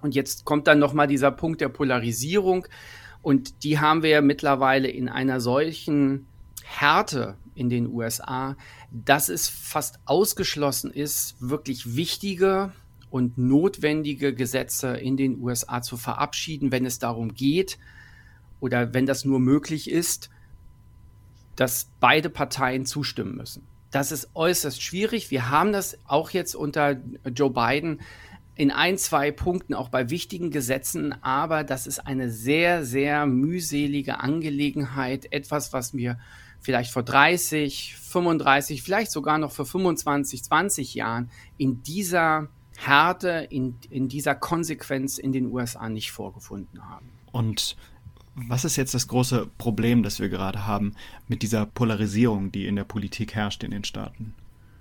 Und 0.00 0.14
jetzt 0.14 0.46
kommt 0.46 0.66
dann 0.66 0.78
nochmal 0.78 1.08
dieser 1.08 1.30
Punkt 1.30 1.60
der 1.60 1.68
Polarisierung. 1.68 2.66
Und 3.20 3.64
die 3.64 3.78
haben 3.78 4.02
wir 4.02 4.10
ja 4.10 4.20
mittlerweile 4.22 4.88
in 4.88 5.10
einer 5.10 5.40
solchen 5.40 6.26
Härte 6.62 7.36
in 7.54 7.70
den 7.70 7.86
USA, 7.88 8.56
dass 8.90 9.28
es 9.28 9.48
fast 9.48 9.98
ausgeschlossen 10.04 10.90
ist, 10.90 11.36
wirklich 11.40 11.96
wichtige 11.96 12.72
und 13.10 13.38
notwendige 13.38 14.34
Gesetze 14.34 14.96
in 14.96 15.16
den 15.16 15.40
USA 15.40 15.82
zu 15.82 15.96
verabschieden, 15.96 16.72
wenn 16.72 16.84
es 16.84 16.98
darum 16.98 17.34
geht 17.34 17.78
oder 18.60 18.92
wenn 18.94 19.06
das 19.06 19.24
nur 19.24 19.40
möglich 19.40 19.90
ist, 19.90 20.30
dass 21.56 21.90
beide 22.00 22.30
Parteien 22.30 22.86
zustimmen 22.86 23.36
müssen. 23.36 23.66
Das 23.90 24.10
ist 24.10 24.30
äußerst 24.34 24.82
schwierig. 24.82 25.30
Wir 25.30 25.50
haben 25.50 25.72
das 25.72 25.98
auch 26.04 26.30
jetzt 26.30 26.56
unter 26.56 26.96
Joe 27.32 27.50
Biden 27.50 28.00
in 28.56 28.70
ein, 28.70 28.98
zwei 28.98 29.30
Punkten 29.30 29.74
auch 29.74 29.88
bei 29.88 30.10
wichtigen 30.10 30.50
Gesetzen, 30.50 31.14
aber 31.22 31.64
das 31.64 31.86
ist 31.86 32.00
eine 32.00 32.30
sehr, 32.30 32.84
sehr 32.84 33.26
mühselige 33.26 34.20
Angelegenheit, 34.20 35.32
etwas, 35.32 35.72
was 35.72 35.94
wir 35.94 36.18
vielleicht 36.64 36.90
vor 36.90 37.02
30, 37.02 37.94
35, 37.96 38.82
vielleicht 38.82 39.12
sogar 39.12 39.38
noch 39.38 39.52
vor 39.52 39.66
25, 39.66 40.42
20 40.42 40.94
Jahren 40.94 41.30
in 41.58 41.82
dieser 41.82 42.48
Härte, 42.76 43.46
in, 43.50 43.76
in 43.90 44.08
dieser 44.08 44.34
Konsequenz 44.34 45.18
in 45.18 45.32
den 45.32 45.46
USA 45.46 45.88
nicht 45.88 46.10
vorgefunden 46.10 46.88
haben. 46.88 47.10
Und 47.30 47.76
was 48.34 48.64
ist 48.64 48.76
jetzt 48.76 48.94
das 48.94 49.06
große 49.06 49.48
Problem, 49.58 50.02
das 50.02 50.18
wir 50.18 50.28
gerade 50.28 50.66
haben 50.66 50.94
mit 51.28 51.42
dieser 51.42 51.66
Polarisierung, 51.66 52.50
die 52.50 52.66
in 52.66 52.76
der 52.76 52.84
Politik 52.84 53.34
herrscht 53.34 53.62
in 53.62 53.70
den 53.70 53.84
Staaten? 53.84 54.34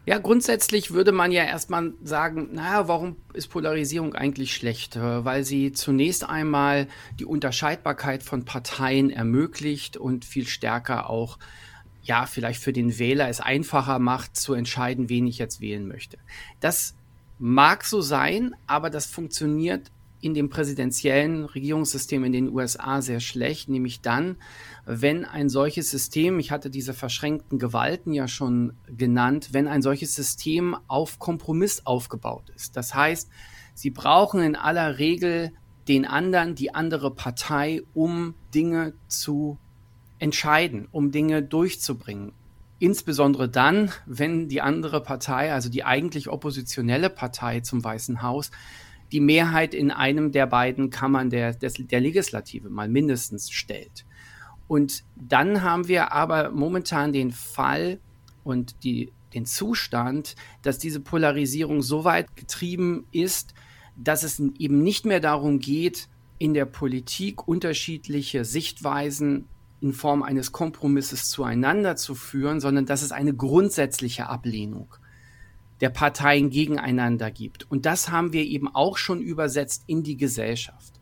Ja, 0.06 0.18
grundsätzlich 0.18 0.92
würde 0.92 1.13
man 1.13 1.32
ja 1.32 1.44
erstmal 1.44 1.94
sagen, 2.04 2.50
naja, 2.52 2.90
warum 2.90 3.16
ist 3.34 3.48
Polarisierung 3.48 4.16
eigentlich 4.16 4.54
schlecht? 4.54 4.98
Weil 5.00 5.46
sie 5.46 5.72
zunächst 5.72 6.28
einmal 6.28 6.88
die 7.20 7.25
Unterscheidbarkeit 7.25 8.22
von 8.22 8.44
Parteien 8.44 9.10
ermöglicht 9.10 9.96
und 9.96 10.25
viel 10.25 10.46
stärker 10.46 11.10
auch 11.10 11.38
ja, 12.04 12.26
vielleicht 12.26 12.62
für 12.62 12.74
den 12.74 13.00
Wähler 13.00 13.30
es 13.30 13.40
einfacher 13.40 13.98
macht, 13.98 14.36
zu 14.36 14.54
entscheiden, 14.54 15.10
wen 15.10 15.26
ich 15.26 15.38
jetzt 15.38 15.62
wählen 15.62 15.88
möchte. 15.88 16.18
Das 16.60 16.96
mag 17.40 17.86
so 17.86 18.02
sein, 18.02 18.56
aber 18.68 18.90
das 18.90 19.06
funktioniert 19.06 19.92
in 20.24 20.34
dem 20.34 20.50
präsidentiellen 20.50 21.44
Regierungssystem 21.44 22.24
in 22.24 22.32
den 22.32 22.50
USA 22.50 23.02
sehr 23.02 23.20
schlecht, 23.20 23.68
nämlich 23.68 24.00
dann, 24.00 24.38
wenn 24.86 25.26
ein 25.26 25.50
solches 25.50 25.92
System, 25.92 26.40
ich 26.40 26.52
hatte 26.52 26.70
diese 26.70 26.94
verschränkten 26.94 27.60
Gewalten 27.60 28.14
ja 28.14 28.30
schon 28.30 28.74
genannt, 28.88 29.50
wenn 29.52 29.68
ein 29.68 29.82
solches 29.82 30.16
System 30.16 30.78
auf 30.88 31.20
Kompromiss 31.20 31.86
aufgebaut 31.86 32.50
ist. 32.56 32.78
Das 32.78 32.96
heißt, 32.96 33.30
sie 33.74 33.90
brauchen 33.90 34.42
in 34.42 34.56
aller 34.56 34.98
Regel 34.98 35.52
den 35.90 36.06
anderen, 36.06 36.56
die 36.56 36.74
andere 36.74 37.14
Partei, 37.14 37.82
um 37.94 38.34
Dinge 38.54 38.94
zu 39.10 39.58
entscheiden, 40.24 40.88
um 40.92 41.12
Dinge 41.12 41.44
durchzubringen. 41.44 42.32
Insbesondere 42.80 43.50
dann, 43.50 43.92
wenn 44.06 44.48
die 44.48 44.62
andere 44.62 45.03
Partei, 45.03 45.51
also 45.51 45.68
die 45.68 45.84
eigentlich 45.84 46.30
oppositionelle 46.30 47.10
Partei 47.10 47.60
zum 47.60 47.84
Weißen 47.84 48.22
Haus, 48.22 48.50
die 49.12 49.20
Mehrheit 49.20 49.74
in 49.74 49.92
einem 49.92 50.32
der 50.32 50.48
beiden 50.48 50.89
Kammern 50.89 51.30
der, 51.30 51.53
des, 51.53 51.74
der 51.74 52.00
Legislative 52.00 52.70
mal 52.70 52.88
mindestens 52.88 53.51
stellt. 53.51 54.06
Und 54.70 55.03
dann 55.18 55.62
haben 55.62 55.89
wir 55.89 56.13
aber 56.13 56.51
momentan 56.51 57.12
den 57.12 57.34
Fall 57.34 58.00
und 58.46 58.82
die, 58.86 59.12
den 59.34 59.46
Zustand, 59.46 60.38
dass 60.62 60.80
diese 60.80 61.01
Polarisierung 61.01 61.82
so 61.82 62.06
weit 62.06 62.38
getrieben 62.38 63.08
ist, 63.12 63.53
dass 63.98 64.24
es 64.24 64.39
eben 64.58 64.84
nicht 64.84 65.06
mehr 65.06 65.20
darum 65.20 65.60
geht, 65.60 66.08
in 66.39 66.53
der 66.53 66.65
Politik 66.65 67.46
unterschiedliche 67.46 68.46
Sichtweisen 68.46 69.50
in 69.84 69.94
Form 69.94 70.24
eines 70.24 70.54
Kompromisses 70.54 71.30
zueinander 71.30 71.98
zu 71.98 72.16
führen, 72.16 72.62
sondern 72.62 72.86
dass 72.86 73.02
es 73.02 73.12
eine 73.12 73.34
grundsätzliche 73.34 74.30
Ablehnung 74.30 74.96
der 75.82 75.90
Parteien 75.90 76.50
gegeneinander 76.50 77.30
gibt. 77.30 77.70
Und 77.70 77.86
das 77.86 78.10
haben 78.10 78.32
wir 78.32 78.44
eben 78.46 78.74
auch 78.74 78.98
schon 78.98 79.22
übersetzt 79.22 79.84
in 79.88 80.02
die 80.02 80.16
Gesellschaft. 80.16 80.94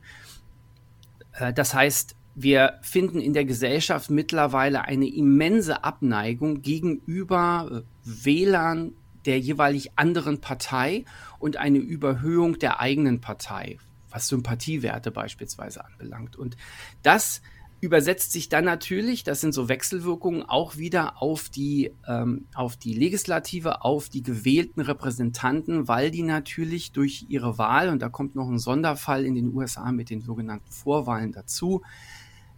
Äh, 1.33 1.53
das 1.53 1.75
heißt, 1.75 2.15
wir 2.33 2.79
finden 2.81 3.19
in 3.19 3.33
der 3.33 3.45
Gesellschaft 3.45 4.09
mittlerweile 4.09 4.85
eine 4.85 5.07
immense 5.07 5.83
Abneigung 5.83 6.63
gegenüber 6.63 7.83
äh, 7.85 8.25
Wählern 8.25 8.93
der 9.25 9.39
jeweilig 9.39 9.91
anderen 9.97 10.41
Partei 10.41 11.05
und 11.38 11.57
eine 11.57 11.77
Überhöhung 11.77 12.57
der 12.57 12.79
eigenen 12.79 13.21
Partei, 13.21 13.77
was 14.09 14.27
Sympathiewerte 14.27 15.11
beispielsweise 15.11 15.85
anbelangt. 15.85 16.35
Und 16.35 16.57
das 17.03 17.43
übersetzt 17.81 18.31
sich 18.31 18.47
dann 18.47 18.63
natürlich, 18.63 19.23
das 19.23 19.41
sind 19.41 19.53
so 19.53 19.67
Wechselwirkungen, 19.67 20.43
auch 20.43 20.77
wieder 20.77 21.21
auf 21.21 21.50
die, 21.50 21.91
ähm, 22.07 22.45
auf 22.53 22.77
die 22.77 22.93
Legislative, 22.93 23.83
auf 23.83 24.07
die 24.07 24.21
gewählten 24.21 24.81
Repräsentanten, 24.81 25.88
weil 25.88 26.11
die 26.11 26.21
natürlich 26.21 26.91
durch 26.91 27.25
ihre 27.27 27.57
Wahl, 27.57 27.89
und 27.89 28.01
da 28.01 28.09
kommt 28.09 28.35
noch 28.35 28.47
ein 28.47 28.59
Sonderfall 28.59 29.25
in 29.25 29.33
den 29.33 29.53
USA 29.53 29.91
mit 29.91 30.11
den 30.11 30.21
sogenannten 30.21 30.71
Vorwahlen 30.71 31.31
dazu, 31.31 31.81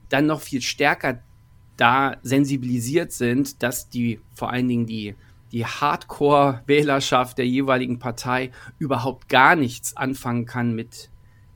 dann 0.10 0.26
noch 0.26 0.42
viel 0.42 0.62
stärker 0.62 1.20
da 1.78 2.18
sensibilisiert 2.22 3.14
sind, 3.14 3.64
dass 3.64 3.90
die 3.90 4.20
vor 4.36 4.52
allen 4.52 4.68
Dingen 4.68 4.86
die 4.86 5.16
die 5.54 5.68
Hardcore-Wählerschaft 5.68 7.38
der 7.38 7.48
jeweiligen 7.48 8.00
Partei 8.00 8.50
überhaupt 8.80 9.30
gar 9.30 9.56
nichts 9.56 9.96
anfangen 9.96 10.48
kann 10.48 10.74
mit 10.74 11.12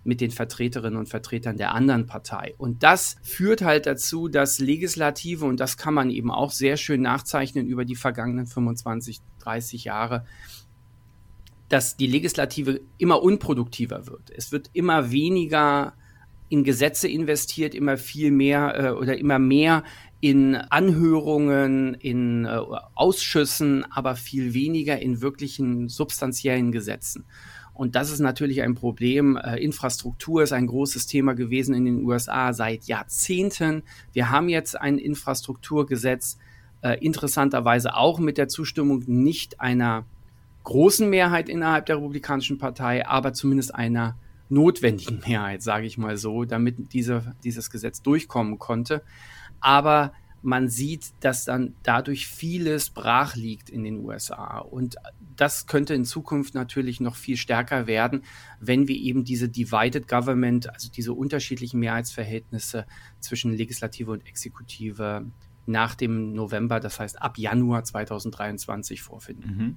mit 0.07 0.21
den 0.21 0.31
Vertreterinnen 0.31 0.97
und 0.97 1.09
Vertretern 1.09 1.57
der 1.57 1.73
anderen 1.73 2.07
Partei. 2.07 2.55
Und 2.57 2.81
das 2.81 3.17
führt 3.21 3.61
halt 3.61 3.85
dazu, 3.85 4.29
dass 4.29 4.59
Legislative, 4.59 5.45
und 5.45 5.59
das 5.59 5.77
kann 5.77 5.93
man 5.93 6.09
eben 6.09 6.31
auch 6.31 6.51
sehr 6.51 6.77
schön 6.77 7.01
nachzeichnen 7.01 7.67
über 7.67 7.85
die 7.85 7.95
vergangenen 7.95 8.47
25, 8.47 9.19
30 9.39 9.83
Jahre, 9.83 10.25
dass 11.69 11.97
die 11.97 12.07
Legislative 12.07 12.79
immer 12.97 13.21
unproduktiver 13.21 14.07
wird. 14.07 14.31
Es 14.35 14.53
wird 14.53 14.69
immer 14.71 15.11
weniger 15.11 15.93
in 16.49 16.63
Gesetze 16.63 17.09
investiert, 17.09 17.75
immer 17.75 17.97
viel 17.97 18.31
mehr 18.31 18.79
äh, 18.79 18.91
oder 18.91 19.17
immer 19.17 19.37
mehr 19.37 19.83
in 20.21 20.55
Anhörungen, 20.55 21.93
in 21.95 22.45
äh, 22.45 22.61
Ausschüssen, 22.95 23.83
aber 23.91 24.15
viel 24.15 24.53
weniger 24.53 24.99
in 24.99 25.21
wirklichen 25.21 25.89
substanziellen 25.89 26.71
Gesetzen. 26.71 27.25
Und 27.77 27.96
das 27.96 28.12
ist 28.12 28.19
natürlich 28.19 28.63
ein 28.63 28.74
Problem. 28.74 29.38
Äh, 29.38 29.57
Infrastruktur 29.57 30.41
ist 30.41 30.51
ein 30.51 30.65
großes 30.65 31.05
Thema 31.05 31.36
gewesen 31.36 31.75
in 31.75 31.86
den 31.86 32.03
USA 32.03 32.51
seit 32.51 32.86
Jahrzehnten. 32.86 33.84
Wir 34.13 34.31
haben 34.31 34.50
jetzt 34.50 34.79
ein 34.79 34.98
Infrastrukturgesetz, 34.98 36.39
äh, 36.81 36.98
interessanterweise 37.00 37.96
auch 37.96 38.17
mit 38.17 38.39
der 38.39 38.48
Zustimmung 38.48 39.03
nicht 39.05 39.62
einer 39.62 40.05
großen 40.63 41.07
Mehrheit 41.07 41.50
innerhalb 41.50 41.86
der 41.86 41.98
Republikanischen 41.98 42.57
Partei, 42.57 43.07
aber 43.07 43.34
zumindest 43.34 43.75
einer 43.75 44.17
notwendigen 44.50 45.22
Mehrheit, 45.27 45.62
sage 45.62 45.86
ich 45.86 46.00
mal 46.00 46.17
so, 46.17 46.46
damit 46.46 46.93
diese, 46.93 47.36
dieses 47.43 47.69
Gesetz 47.69 48.01
durchkommen 48.01 48.57
konnte. 48.57 49.03
Aber 49.60 50.13
man 50.47 50.69
sieht, 50.69 51.11
dass 51.19 51.43
dann 51.43 51.75
dadurch 51.83 52.25
vieles 52.25 52.89
brach 52.89 53.35
liegt 53.35 53.69
in 53.69 53.83
den 53.83 53.99
USA. 54.05 54.59
Und 54.59 54.95
das 55.35 55.67
könnte 55.67 55.93
in 55.93 56.05
Zukunft 56.05 56.55
natürlich 56.55 57.01
noch 57.01 57.17
viel 57.17 57.35
stärker 57.35 57.85
werden, 57.85 58.23
wenn 58.61 58.87
wir 58.87 58.95
eben 58.95 59.25
diese 59.25 59.49
Divided 59.49 60.07
Government, 60.07 60.73
also 60.73 60.89
diese 60.89 61.11
unterschiedlichen 61.11 61.81
Mehrheitsverhältnisse 61.81 62.85
zwischen 63.19 63.51
Legislative 63.51 64.09
und 64.09 64.25
Exekutive 64.25 65.25
nach 65.65 65.95
dem 65.95 66.33
November, 66.33 66.79
das 66.79 66.97
heißt 66.97 67.21
ab 67.21 67.37
Januar 67.37 67.83
2023 67.83 69.01
vorfinden. 69.01 69.57
Mhm. 69.57 69.75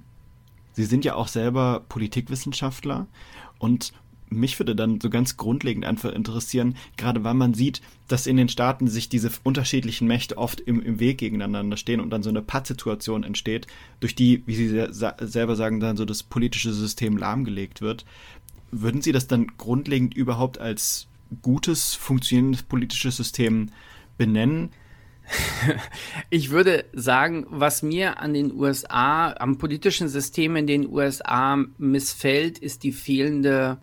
Sie 0.71 0.85
sind 0.85 1.03
ja 1.03 1.15
auch 1.15 1.27
selber 1.27 1.83
Politikwissenschaftler 1.89 3.07
und 3.59 3.91
mich 4.31 4.57
würde 4.59 4.75
dann 4.75 4.99
so 5.01 5.09
ganz 5.09 5.37
grundlegend 5.37 5.85
einfach 5.85 6.11
interessieren, 6.13 6.75
gerade 6.97 7.23
weil 7.23 7.33
man 7.33 7.53
sieht, 7.53 7.81
dass 8.07 8.27
in 8.27 8.37
den 8.37 8.49
Staaten 8.49 8.87
sich 8.87 9.09
diese 9.09 9.29
unterschiedlichen 9.43 10.07
Mächte 10.07 10.37
oft 10.37 10.61
im, 10.61 10.81
im 10.81 10.99
Weg 10.99 11.17
gegeneinander 11.17 11.77
stehen 11.77 11.99
und 11.99 12.09
dann 12.09 12.23
so 12.23 12.29
eine 12.29 12.41
Pattsituation 12.41 13.23
entsteht, 13.23 13.67
durch 13.99 14.15
die, 14.15 14.43
wie 14.45 14.55
Sie 14.55 14.87
selber 15.19 15.55
sagen, 15.55 15.79
dann 15.81 15.97
so 15.97 16.05
das 16.05 16.23
politische 16.23 16.73
System 16.73 17.17
lahmgelegt 17.17 17.81
wird. 17.81 18.05
Würden 18.71 19.01
Sie 19.01 19.11
das 19.11 19.27
dann 19.27 19.47
grundlegend 19.57 20.15
überhaupt 20.15 20.59
als 20.59 21.07
gutes, 21.41 21.93
funktionierendes 21.93 22.63
politisches 22.63 23.17
System 23.17 23.69
benennen? 24.17 24.69
Ich 26.29 26.49
würde 26.49 26.85
sagen, 26.93 27.45
was 27.49 27.83
mir 27.83 28.19
an 28.19 28.33
den 28.33 28.53
USA, 28.53 29.31
am 29.33 29.57
politischen 29.57 30.07
System 30.07 30.55
in 30.55 30.67
den 30.67 30.89
USA 30.89 31.63
missfällt, 31.77 32.57
ist 32.57 32.83
die 32.83 32.91
fehlende 32.91 33.77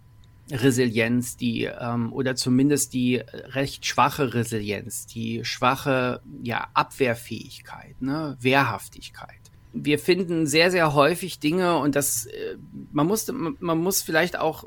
Resilienz, 0.50 1.36
die 1.36 1.64
ähm, 1.64 2.12
oder 2.12 2.34
zumindest 2.36 2.94
die 2.94 3.16
recht 3.16 3.86
schwache 3.86 4.34
Resilienz, 4.34 5.06
die 5.06 5.44
schwache 5.44 6.20
ja, 6.42 6.68
Abwehrfähigkeit, 6.74 8.00
ne, 8.00 8.36
Wehrhaftigkeit. 8.40 9.36
Wir 9.72 9.98
finden 9.98 10.46
sehr, 10.46 10.70
sehr 10.70 10.94
häufig 10.94 11.40
Dinge 11.40 11.76
und 11.78 11.94
das, 11.94 12.26
äh, 12.26 12.56
man 12.92 13.06
muss, 13.06 13.30
man 13.32 13.78
muss 13.78 14.02
vielleicht 14.02 14.38
auch 14.38 14.64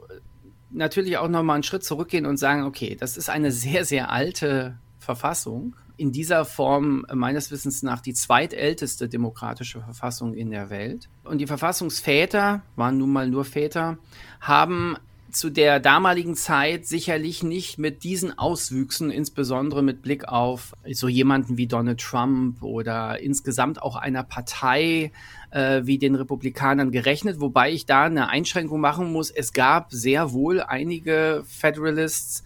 natürlich 0.72 1.17
auch 1.17 1.28
nochmal 1.28 1.56
einen 1.56 1.63
Schritt 1.63 1.84
zurückgehen 1.84 2.26
und 2.26 2.38
sagen, 2.38 2.63
okay, 2.63 2.96
das 3.00 3.17
ist 3.17 3.30
eine 3.30 3.52
sehr, 3.52 3.86
sehr 3.86 4.12
alte 4.12 4.78
Verfassung. 5.00 5.76
In 5.98 6.12
dieser 6.12 6.46
Form 6.46 7.06
meines 7.13 7.52
Wissens 7.52 7.84
nach 7.84 8.02
die 8.02 8.13
zweitälteste 8.13 9.08
demokratische 9.08 9.82
Verfassung 9.82 10.34
in 10.34 10.50
der 10.50 10.72
Welt. 10.72 11.10
Und 11.24 11.39
die 11.39 11.48
Verfassungsväter, 11.48 12.63
waren 12.76 12.98
nun 12.98 13.12
mal 13.12 13.30
nur 13.30 13.46
Väter, 13.46 14.00
haben 14.39 14.96
zu 15.32 15.50
der 15.50 15.80
damaligen 15.80 16.36
Zeit 16.36 16.86
sicherlich 16.86 17.44
nicht 17.44 17.78
mit 17.78 18.04
diesen 18.04 18.38
Auswüchsen, 18.38 19.12
insbesondere 19.12 19.82
mit 19.82 20.02
Blick 20.02 20.28
auf 20.28 20.74
so 20.91 21.08
jemanden 21.08 21.58
wie 21.58 21.67
Donald 21.67 22.00
Trump 22.00 22.62
oder 22.63 23.20
insgesamt 23.20 23.82
auch 23.82 23.96
einer 23.96 24.24
Partei 24.24 25.12
äh, 25.52 25.82
wie 25.84 25.98
den 25.98 26.15
Republikanern 26.15 26.91
gerechnet, 26.91 27.39
wobei 27.39 27.72
ich 27.72 27.86
da 27.86 28.04
eine 28.04 28.30
Einschränkung 28.30 28.80
machen 28.80 29.12
muss. 29.12 29.32
Es 29.32 29.54
gab 29.54 29.91
sehr 29.91 30.32
wohl 30.34 30.62
einige 30.62 31.44
Federalists, 31.48 32.44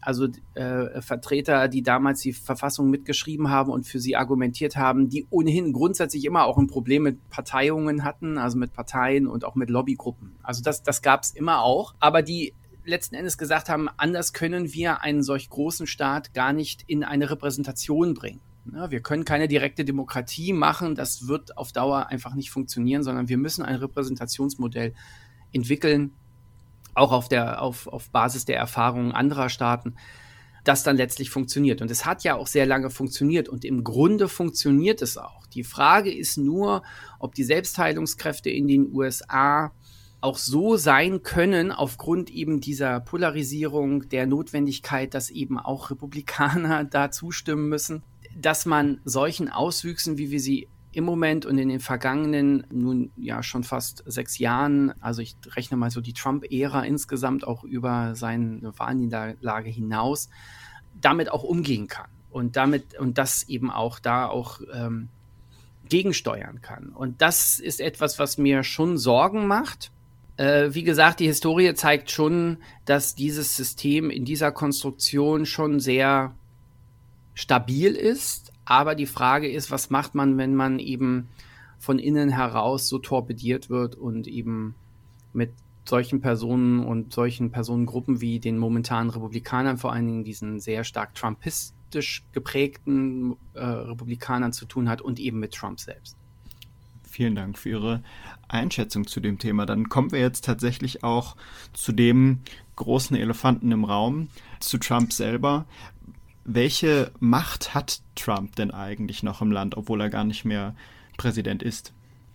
also 0.00 0.28
äh, 0.54 1.00
Vertreter, 1.00 1.68
die 1.68 1.82
damals 1.82 2.20
die 2.20 2.32
Verfassung 2.32 2.90
mitgeschrieben 2.90 3.50
haben 3.50 3.70
und 3.70 3.86
für 3.86 3.98
sie 3.98 4.16
argumentiert 4.16 4.76
haben, 4.76 5.08
die 5.08 5.26
ohnehin 5.30 5.72
grundsätzlich 5.72 6.24
immer 6.24 6.44
auch 6.44 6.58
ein 6.58 6.66
Problem 6.66 7.04
mit 7.04 7.28
Parteiungen 7.30 8.04
hatten, 8.04 8.38
also 8.38 8.58
mit 8.58 8.72
Parteien 8.72 9.26
und 9.26 9.44
auch 9.44 9.54
mit 9.54 9.70
Lobbygruppen. 9.70 10.36
Also 10.42 10.62
das, 10.62 10.82
das 10.82 11.02
gab 11.02 11.22
es 11.22 11.30
immer 11.30 11.62
auch, 11.62 11.94
aber 12.00 12.22
die 12.22 12.54
letzten 12.84 13.14
Endes 13.14 13.38
gesagt 13.38 13.68
haben, 13.68 13.88
anders 13.96 14.32
können 14.32 14.72
wir 14.72 15.02
einen 15.02 15.22
solch 15.22 15.50
großen 15.50 15.86
Staat 15.86 16.34
gar 16.34 16.52
nicht 16.52 16.84
in 16.86 17.04
eine 17.04 17.30
Repräsentation 17.30 18.14
bringen. 18.14 18.40
Ja, 18.72 18.90
wir 18.90 19.00
können 19.00 19.24
keine 19.24 19.48
direkte 19.48 19.84
Demokratie 19.84 20.52
machen, 20.52 20.94
das 20.94 21.26
wird 21.26 21.56
auf 21.56 21.72
Dauer 21.72 22.08
einfach 22.08 22.34
nicht 22.34 22.50
funktionieren, 22.50 23.02
sondern 23.02 23.28
wir 23.28 23.38
müssen 23.38 23.64
ein 23.64 23.76
Repräsentationsmodell 23.76 24.92
entwickeln, 25.52 26.12
auch 26.94 27.12
auf, 27.12 27.28
der, 27.28 27.62
auf, 27.62 27.86
auf 27.86 28.10
Basis 28.10 28.44
der 28.44 28.56
Erfahrungen 28.56 29.12
anderer 29.12 29.48
Staaten, 29.48 29.94
das 30.64 30.82
dann 30.82 30.96
letztlich 30.96 31.30
funktioniert. 31.30 31.82
Und 31.82 31.90
es 31.90 32.04
hat 32.04 32.22
ja 32.24 32.34
auch 32.34 32.46
sehr 32.46 32.66
lange 32.66 32.90
funktioniert 32.90 33.48
und 33.48 33.64
im 33.64 33.84
Grunde 33.84 34.28
funktioniert 34.28 35.02
es 35.02 35.16
auch. 35.16 35.46
Die 35.46 35.64
Frage 35.64 36.12
ist 36.12 36.36
nur, 36.36 36.82
ob 37.18 37.34
die 37.34 37.44
Selbstheilungskräfte 37.44 38.50
in 38.50 38.68
den 38.68 38.92
USA 38.94 39.72
auch 40.20 40.36
so 40.36 40.76
sein 40.76 41.22
können, 41.22 41.72
aufgrund 41.72 42.30
eben 42.30 42.60
dieser 42.60 43.00
Polarisierung, 43.00 44.08
der 44.08 44.26
Notwendigkeit, 44.26 45.14
dass 45.14 45.30
eben 45.30 45.58
auch 45.58 45.90
Republikaner 45.90 46.84
da 46.90 47.10
zustimmen 47.10 47.68
müssen, 47.68 48.02
dass 48.36 48.66
man 48.66 49.00
solchen 49.04 49.48
Auswüchsen, 49.48 50.18
wie 50.18 50.30
wir 50.30 50.40
sie 50.40 50.68
im 50.92 51.04
Moment 51.04 51.46
und 51.46 51.58
in 51.58 51.68
den 51.68 51.80
vergangenen, 51.80 52.66
nun 52.70 53.12
ja 53.16 53.42
schon 53.42 53.62
fast 53.62 54.02
sechs 54.06 54.38
Jahren, 54.38 54.92
also 55.00 55.22
ich 55.22 55.36
rechne 55.54 55.76
mal 55.76 55.90
so 55.90 56.00
die 56.00 56.12
Trump-Ära 56.12 56.82
insgesamt 56.82 57.46
auch 57.46 57.62
über 57.62 58.14
seine 58.16 58.76
Wahlniederlage 58.76 59.70
hinaus, 59.70 60.28
damit 61.00 61.30
auch 61.30 61.44
umgehen 61.44 61.86
kann 61.86 62.10
und 62.30 62.56
damit 62.56 62.98
und 62.98 63.18
das 63.18 63.48
eben 63.48 63.70
auch 63.70 64.00
da 64.00 64.26
auch 64.26 64.60
ähm, 64.72 65.08
gegensteuern 65.88 66.60
kann. 66.60 66.88
Und 66.88 67.20
das 67.22 67.58
ist 67.58 67.80
etwas, 67.80 68.18
was 68.18 68.38
mir 68.38 68.64
schon 68.64 68.98
Sorgen 68.98 69.46
macht. 69.46 69.92
Äh, 70.36 70.72
wie 70.72 70.84
gesagt, 70.84 71.20
die 71.20 71.26
Historie 71.26 71.74
zeigt 71.74 72.10
schon, 72.10 72.58
dass 72.84 73.14
dieses 73.14 73.56
System 73.56 74.10
in 74.10 74.24
dieser 74.24 74.52
Konstruktion 74.52 75.46
schon 75.46 75.78
sehr 75.80 76.34
stabil 77.34 77.94
ist. 77.94 78.49
Aber 78.70 78.94
die 78.94 79.06
Frage 79.06 79.50
ist, 79.50 79.72
was 79.72 79.90
macht 79.90 80.14
man, 80.14 80.38
wenn 80.38 80.54
man 80.54 80.78
eben 80.78 81.26
von 81.80 81.98
innen 81.98 82.28
heraus 82.28 82.88
so 82.88 83.00
torpediert 83.00 83.68
wird 83.68 83.96
und 83.96 84.28
eben 84.28 84.76
mit 85.32 85.50
solchen 85.84 86.20
Personen 86.20 86.78
und 86.78 87.12
solchen 87.12 87.50
Personengruppen 87.50 88.20
wie 88.20 88.38
den 88.38 88.58
momentanen 88.58 89.10
Republikanern, 89.10 89.76
vor 89.76 89.92
allen 89.92 90.06
Dingen 90.06 90.22
diesen 90.22 90.60
sehr 90.60 90.84
stark 90.84 91.16
trumpistisch 91.16 92.22
geprägten 92.30 93.34
äh, 93.54 93.64
Republikanern 93.64 94.52
zu 94.52 94.66
tun 94.66 94.88
hat 94.88 95.02
und 95.02 95.18
eben 95.18 95.40
mit 95.40 95.52
Trump 95.52 95.80
selbst. 95.80 96.16
Vielen 97.02 97.34
Dank 97.34 97.58
für 97.58 97.70
Ihre 97.70 98.04
Einschätzung 98.46 99.04
zu 99.04 99.18
dem 99.18 99.40
Thema. 99.40 99.66
Dann 99.66 99.88
kommen 99.88 100.12
wir 100.12 100.20
jetzt 100.20 100.44
tatsächlich 100.44 101.02
auch 101.02 101.34
zu 101.72 101.90
dem 101.90 102.42
großen 102.76 103.16
Elefanten 103.16 103.72
im 103.72 103.82
Raum, 103.82 104.28
zu 104.60 104.78
Trump 104.78 105.12
selber. 105.12 105.66
Welche 106.44 107.10
Macht 107.20 107.74
hat 107.74 108.00
Trump 108.16 108.56
denn 108.56 108.70
eigentlich 108.70 109.22
noch 109.22 109.40
im 109.42 109.52
Land, 109.52 109.76
obwohl 109.76 110.00
er 110.00 110.10
gar 110.10 110.24
nicht 110.24 110.44
mehr 110.44 110.74
Präsident 111.16 111.62
ist? 111.62 111.92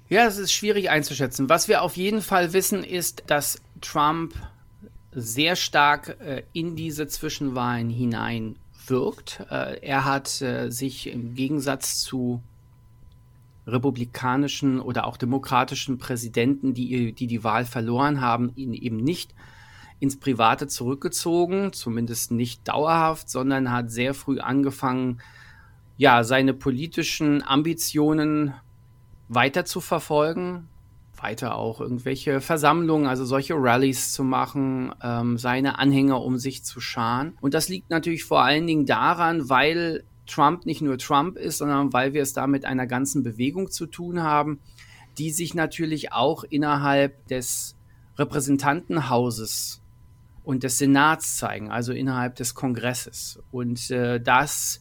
Ja, 0.08 0.26
es 0.26 0.38
ist 0.38 0.54
schwierig 0.54 0.90
einzuschätzen. 0.90 1.50
Was 1.50 1.68
wir 1.68 1.82
auf 1.82 1.98
jeden 1.98 2.22
Fall 2.22 2.54
wissen, 2.54 2.84
ist, 2.84 3.24
dass 3.28 3.62
Trump 3.82 4.34
sehr 5.12 5.56
stark 5.56 6.18
äh, 6.20 6.44
in 6.54 6.76
diese 6.76 7.08
Zwischenwahlen 7.08 7.90
hinein 7.90 8.58
wirkt. 8.86 9.42
Äh, 9.50 9.80
er 9.80 10.06
hat 10.06 10.42
äh, 10.42 10.70
sich 10.70 11.08
im 11.08 11.34
Gegensatz 11.34 12.00
zu 12.00 12.42
republikanischen 13.66 14.80
oder 14.80 15.08
auch 15.08 15.18
demokratischen 15.18 15.98
Präsidenten, 15.98 16.76
die 16.76 17.14
die, 17.14 17.28
die 17.28 17.44
Wahl 17.44 17.66
verloren 17.66 18.22
haben, 18.22 18.52
ihn 18.56 18.74
eben 18.74 18.98
nicht 18.98 19.34
ins 20.00 20.20
Private 20.20 20.68
zurückgezogen, 20.68 21.74
zumindest 21.74 22.32
nicht 22.32 22.68
dauerhaft, 22.68 23.30
sondern 23.30 23.72
hat 23.72 23.92
sehr 23.92 24.14
früh 24.14 24.40
angefangen, 24.40 25.22
ja, 25.98 26.24
seine 26.24 26.54
politischen 26.54 27.42
Ambitionen 27.42 28.54
weiter 29.30 29.66
zu 29.66 29.80
verfolgen, 29.80 30.68
weiter 31.16 31.56
auch 31.56 31.80
irgendwelche 31.80 32.42
Versammlungen, 32.42 33.08
also 33.08 33.26
solche 33.26 33.56
Rallyes 33.56 34.12
zu 34.12 34.24
machen, 34.24 34.94
ähm, 35.02 35.38
seine 35.38 35.80
Anhänger 35.80 36.22
um 36.22 36.38
sich 36.38 36.64
zu 36.64 36.82
scharen. 36.82 37.38
Und 37.40 37.54
das 37.54 37.70
liegt 37.70 37.90
natürlich 37.90 38.26
vor 38.26 38.44
allen 38.44 38.68
Dingen 38.68 38.86
daran, 38.86 39.50
weil 39.50 40.04
Trump 40.28 40.66
nicht 40.66 40.82
nur 40.82 40.98
Trump 40.98 41.38
ist, 41.38 41.60
sondern 41.60 41.94
weil 41.94 42.14
wir 42.14 42.22
es 42.22 42.34
da 42.34 42.48
mit 42.48 42.66
einer 42.66 42.88
ganzen 42.88 43.24
Bewegung 43.24 43.72
zu 43.72 43.86
tun 43.86 44.22
haben, 44.22 44.60
die 45.18 45.32
sich 45.32 45.54
natürlich 45.54 46.12
auch 46.12 46.44
innerhalb 46.44 47.26
des 47.28 47.78
Repräsentantenhauses 48.18 49.82
und 50.46 50.64
des 50.64 50.78
Senats 50.78 51.38
zeigen, 51.38 51.72
also 51.72 51.92
innerhalb 51.92 52.36
des 52.36 52.54
Kongresses. 52.54 53.40
Und 53.52 53.90
äh, 53.92 54.22
das 54.22 54.80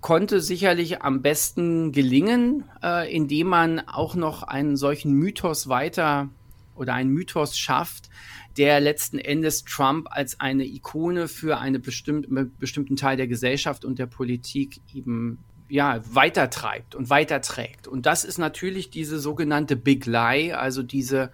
konnte 0.00 0.40
sicherlich 0.40 1.02
am 1.02 1.20
besten 1.20 1.90
gelingen, 1.90 2.64
äh, 2.82 3.12
indem 3.12 3.48
man 3.48 3.80
auch 3.80 4.14
noch 4.14 4.44
einen 4.44 4.76
solchen 4.76 5.12
Mythos 5.12 5.68
weiter 5.68 6.28
oder 6.76 6.94
einen 6.94 7.10
Mythos 7.10 7.58
schafft, 7.58 8.08
der 8.56 8.80
letzten 8.80 9.18
Endes 9.18 9.64
Trump 9.64 10.06
als 10.10 10.38
eine 10.40 10.64
Ikone 10.64 11.28
für 11.28 11.58
einen 11.58 11.82
bestimmt, 11.82 12.26
bestimmten 12.58 12.96
Teil 12.96 13.16
der 13.16 13.26
Gesellschaft 13.26 13.84
und 13.84 13.98
der 13.98 14.06
Politik 14.06 14.80
eben 14.94 15.38
ja, 15.68 16.00
weitertreibt 16.08 16.94
und 16.94 17.10
weiterträgt. 17.10 17.88
Und 17.88 18.06
das 18.06 18.24
ist 18.24 18.38
natürlich 18.38 18.90
diese 18.90 19.18
sogenannte 19.18 19.74
Big 19.74 20.06
Lie, 20.06 20.52
also 20.52 20.82
diese, 20.82 21.32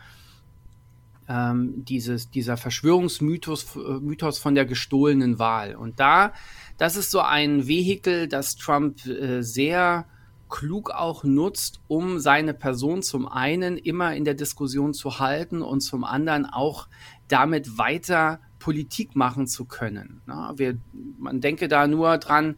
ähm, 1.32 1.84
dieses, 1.84 2.30
dieser 2.30 2.56
Verschwörungsmythos 2.56 3.76
äh, 3.76 4.00
Mythos 4.00 4.38
von 4.38 4.54
der 4.54 4.66
gestohlenen 4.66 5.38
Wahl. 5.38 5.74
Und 5.74 5.98
da 5.98 6.32
das 6.78 6.96
ist 6.96 7.10
so 7.10 7.20
ein 7.20 7.68
Vehikel, 7.68 8.28
das 8.28 8.56
Trump 8.56 9.06
äh, 9.06 9.42
sehr 9.42 10.06
klug 10.48 10.90
auch 10.90 11.24
nutzt, 11.24 11.80
um 11.88 12.18
seine 12.18 12.54
Person 12.54 13.02
zum 13.02 13.26
einen 13.26 13.78
immer 13.78 14.14
in 14.14 14.24
der 14.24 14.34
Diskussion 14.34 14.92
zu 14.92 15.18
halten 15.18 15.62
und 15.62 15.80
zum 15.80 16.04
anderen 16.04 16.44
auch 16.44 16.88
damit 17.28 17.78
weiter 17.78 18.40
Politik 18.58 19.16
machen 19.16 19.46
zu 19.46 19.64
können. 19.64 20.20
Na, 20.26 20.58
wir, 20.58 20.76
man 21.18 21.40
denke 21.40 21.68
da 21.68 21.86
nur 21.86 22.18
dran, 22.18 22.56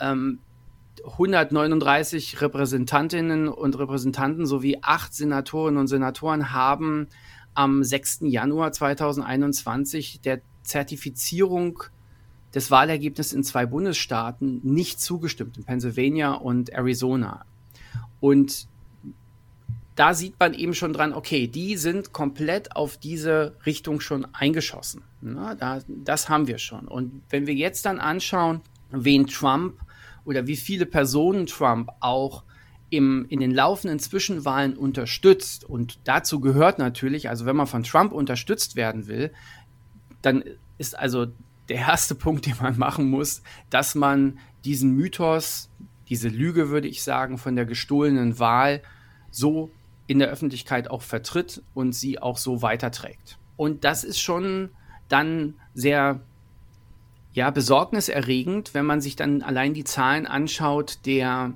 ähm, 0.00 0.38
139 1.04 2.40
Repräsentantinnen 2.40 3.48
und 3.48 3.78
Repräsentanten 3.78 4.46
sowie 4.46 4.78
acht 4.80 5.12
Senatorinnen 5.12 5.78
und 5.78 5.88
Senatoren 5.88 6.52
haben 6.52 7.08
am 7.56 7.82
6. 7.82 8.20
Januar 8.22 8.72
2021 8.72 10.20
der 10.20 10.40
Zertifizierung 10.62 11.82
des 12.54 12.70
Wahlergebnisses 12.70 13.32
in 13.32 13.44
zwei 13.44 13.66
Bundesstaaten 13.66 14.60
nicht 14.62 15.00
zugestimmt, 15.00 15.56
in 15.58 15.64
Pennsylvania 15.64 16.32
und 16.32 16.70
Arizona. 16.70 17.44
Und 18.20 18.68
da 19.94 20.12
sieht 20.12 20.38
man 20.38 20.52
eben 20.52 20.74
schon 20.74 20.92
dran, 20.92 21.14
okay, 21.14 21.48
die 21.48 21.76
sind 21.76 22.12
komplett 22.12 22.76
auf 22.76 22.98
diese 22.98 23.56
Richtung 23.64 24.00
schon 24.00 24.26
eingeschossen. 24.34 25.02
Na, 25.22 25.54
da, 25.54 25.80
das 25.88 26.28
haben 26.28 26.46
wir 26.46 26.58
schon. 26.58 26.86
Und 26.86 27.22
wenn 27.30 27.46
wir 27.46 27.54
jetzt 27.54 27.86
dann 27.86 27.98
anschauen, 27.98 28.60
wen 28.90 29.26
Trump 29.26 29.80
oder 30.24 30.46
wie 30.46 30.56
viele 30.56 30.86
Personen 30.86 31.46
Trump 31.46 31.90
auch 32.00 32.44
im, 32.90 33.26
in 33.28 33.40
den 33.40 33.52
laufenden 33.52 33.98
Zwischenwahlen 33.98 34.76
unterstützt, 34.76 35.64
und 35.64 35.98
dazu 36.04 36.40
gehört 36.40 36.78
natürlich, 36.78 37.28
also 37.28 37.46
wenn 37.46 37.56
man 37.56 37.66
von 37.66 37.82
Trump 37.82 38.12
unterstützt 38.12 38.76
werden 38.76 39.06
will, 39.06 39.32
dann 40.22 40.44
ist 40.78 40.98
also 40.98 41.26
der 41.68 41.78
erste 41.78 42.14
Punkt, 42.16 42.46
den 42.46 42.56
man 42.60 42.78
machen 42.78 43.10
muss, 43.10 43.42
dass 43.70 43.94
man 43.94 44.38
diesen 44.64 44.92
Mythos, 44.92 45.68
diese 46.08 46.28
Lüge, 46.28 46.70
würde 46.70 46.88
ich 46.88 47.02
sagen, 47.02 47.38
von 47.38 47.56
der 47.56 47.66
gestohlenen 47.66 48.38
Wahl 48.38 48.82
so 49.30 49.70
in 50.06 50.18
der 50.18 50.28
Öffentlichkeit 50.28 50.88
auch 50.88 51.02
vertritt 51.02 51.62
und 51.74 51.92
sie 51.92 52.20
auch 52.20 52.38
so 52.38 52.62
weiterträgt. 52.62 53.38
Und 53.56 53.84
das 53.84 54.04
ist 54.04 54.20
schon 54.20 54.70
dann 55.08 55.54
sehr 55.74 56.20
ja, 57.32 57.50
besorgniserregend, 57.50 58.72
wenn 58.72 58.86
man 58.86 59.00
sich 59.00 59.16
dann 59.16 59.42
allein 59.42 59.74
die 59.74 59.84
Zahlen 59.84 60.26
anschaut 60.26 61.00
der, 61.06 61.52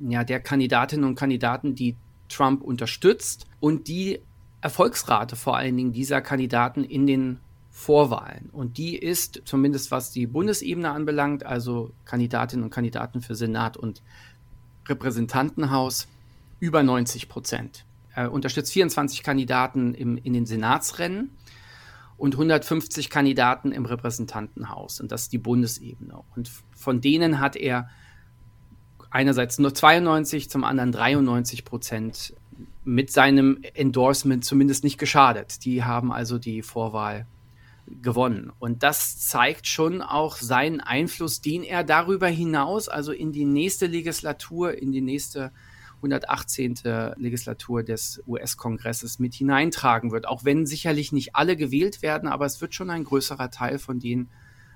ja, 0.00 0.24
der 0.24 0.40
Kandidatinnen 0.40 1.04
und 1.04 1.14
Kandidaten, 1.14 1.74
die 1.74 1.96
Trump 2.28 2.62
unterstützt 2.62 3.46
und 3.60 3.88
die 3.88 4.20
Erfolgsrate 4.60 5.36
vor 5.36 5.56
allen 5.56 5.76
Dingen 5.76 5.92
dieser 5.92 6.20
Kandidaten 6.20 6.84
in 6.84 7.06
den 7.06 7.40
Vorwahlen. 7.70 8.50
Und 8.50 8.78
die 8.78 8.96
ist, 8.96 9.42
zumindest 9.44 9.90
was 9.90 10.10
die 10.10 10.26
Bundesebene 10.26 10.90
anbelangt, 10.90 11.46
also 11.46 11.92
Kandidatinnen 12.04 12.64
und 12.64 12.70
Kandidaten 12.70 13.22
für 13.22 13.34
Senat 13.34 13.76
und 13.76 14.02
Repräsentantenhaus, 14.88 16.08
über 16.58 16.82
90 16.82 17.28
Prozent. 17.28 17.86
Er 18.14 18.32
unterstützt 18.32 18.72
24 18.72 19.22
Kandidaten 19.22 19.94
im, 19.94 20.18
in 20.18 20.34
den 20.34 20.44
Senatsrennen 20.44 21.30
und 22.18 22.34
150 22.34 23.08
Kandidaten 23.08 23.72
im 23.72 23.86
Repräsentantenhaus. 23.86 25.00
Und 25.00 25.10
das 25.10 25.22
ist 25.22 25.32
die 25.32 25.38
Bundesebene. 25.38 26.20
Und 26.36 26.50
von 26.76 27.00
denen 27.00 27.40
hat 27.40 27.56
er 27.56 27.88
einerseits 29.10 29.58
nur 29.58 29.74
92, 29.74 30.48
zum 30.48 30.64
anderen 30.64 30.92
93 30.92 31.64
Prozent 31.64 32.34
mit 32.84 33.10
seinem 33.10 33.62
Endorsement 33.74 34.44
zumindest 34.44 34.84
nicht 34.84 34.98
geschadet. 34.98 35.64
Die 35.64 35.84
haben 35.84 36.12
also 36.12 36.38
die 36.38 36.62
Vorwahl 36.62 37.26
gewonnen. 38.02 38.52
Und 38.58 38.82
das 38.82 39.18
zeigt 39.18 39.66
schon 39.66 40.00
auch 40.00 40.36
seinen 40.36 40.80
Einfluss, 40.80 41.40
den 41.40 41.62
er 41.62 41.84
darüber 41.84 42.28
hinaus, 42.28 42.88
also 42.88 43.12
in 43.12 43.32
die 43.32 43.44
nächste 43.44 43.86
Legislatur, 43.86 44.80
in 44.80 44.92
die 44.92 45.00
nächste 45.00 45.50
118. 45.96 46.76
Legislatur 47.16 47.82
des 47.82 48.22
US-Kongresses 48.26 49.18
mit 49.18 49.34
hineintragen 49.34 50.12
wird. 50.12 50.26
Auch 50.26 50.44
wenn 50.44 50.64
sicherlich 50.64 51.12
nicht 51.12 51.36
alle 51.36 51.56
gewählt 51.56 52.00
werden, 52.00 52.28
aber 52.28 52.46
es 52.46 52.60
wird 52.60 52.74
schon 52.74 52.90
ein 52.90 53.04
größerer 53.04 53.50
Teil 53.50 53.78
von 53.78 53.98
denen 53.98 54.30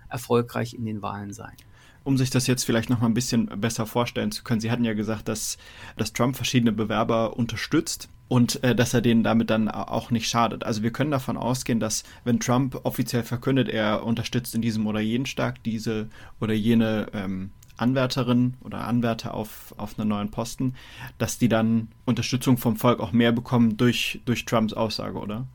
erfolgreich 0.08 0.74
in 0.74 0.84
den 0.84 1.00
Wahlen 1.00 1.32
sein 1.32 1.56
um 2.04 2.16
sich 2.16 2.30
das 2.30 2.46
jetzt 2.46 2.64
vielleicht 2.64 2.90
noch 2.90 3.00
mal 3.00 3.06
ein 3.06 3.14
bisschen 3.14 3.46
besser 3.46 3.86
vorstellen 3.86 4.30
zu 4.30 4.44
können. 4.44 4.60
Sie 4.60 4.70
hatten 4.70 4.84
ja 4.84 4.92
gesagt, 4.92 5.26
dass, 5.28 5.58
dass 5.96 6.12
Trump 6.12 6.36
verschiedene 6.36 6.72
Bewerber 6.72 7.36
unterstützt 7.36 8.08
und 8.28 8.62
äh, 8.62 8.74
dass 8.74 8.94
er 8.94 9.00
denen 9.00 9.24
damit 9.24 9.50
dann 9.50 9.68
auch 9.68 10.10
nicht 10.10 10.28
schadet. 10.28 10.64
Also 10.64 10.82
wir 10.82 10.92
können 10.92 11.10
davon 11.10 11.36
ausgehen, 11.36 11.80
dass 11.80 12.04
wenn 12.24 12.40
Trump 12.40 12.80
offiziell 12.84 13.22
verkündet, 13.22 13.68
er 13.68 14.04
unterstützt 14.04 14.54
in 14.54 14.62
diesem 14.62 14.86
oder 14.86 15.00
jenen 15.00 15.26
Stark 15.26 15.62
diese 15.62 16.08
oder 16.40 16.54
jene 16.54 17.08
ähm, 17.12 17.50
Anwärterin 17.76 18.54
oder 18.60 18.86
Anwärter 18.86 19.34
auf, 19.34 19.74
auf 19.78 19.98
einen 19.98 20.08
neuen 20.08 20.30
Posten, 20.30 20.74
dass 21.18 21.38
die 21.38 21.48
dann 21.48 21.88
Unterstützung 22.04 22.56
vom 22.56 22.76
Volk 22.76 23.00
auch 23.00 23.12
mehr 23.12 23.32
bekommen 23.32 23.76
durch, 23.76 24.20
durch 24.26 24.44
Trumps 24.44 24.72
Aussage, 24.72 25.18
oder? 25.18 25.46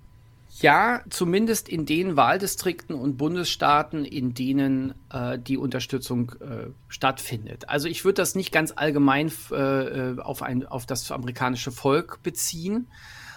Ja, 0.61 1.01
zumindest 1.09 1.69
in 1.69 1.85
den 1.85 2.17
Wahldistrikten 2.17 2.93
und 2.93 3.15
Bundesstaaten, 3.15 4.03
in 4.03 4.33
denen 4.33 4.93
äh, 5.09 5.39
die 5.39 5.57
Unterstützung 5.57 6.33
äh, 6.41 6.67
stattfindet. 6.89 7.69
Also 7.69 7.87
ich 7.87 8.03
würde 8.03 8.15
das 8.15 8.35
nicht 8.35 8.51
ganz 8.51 8.73
allgemein 8.75 9.31
äh, 9.51 9.55
äh, 9.55 10.19
auf, 10.19 10.41
ein, 10.41 10.65
auf 10.65 10.85
das 10.85 11.11
amerikanische 11.11 11.71
Volk 11.71 12.21
beziehen, 12.23 12.87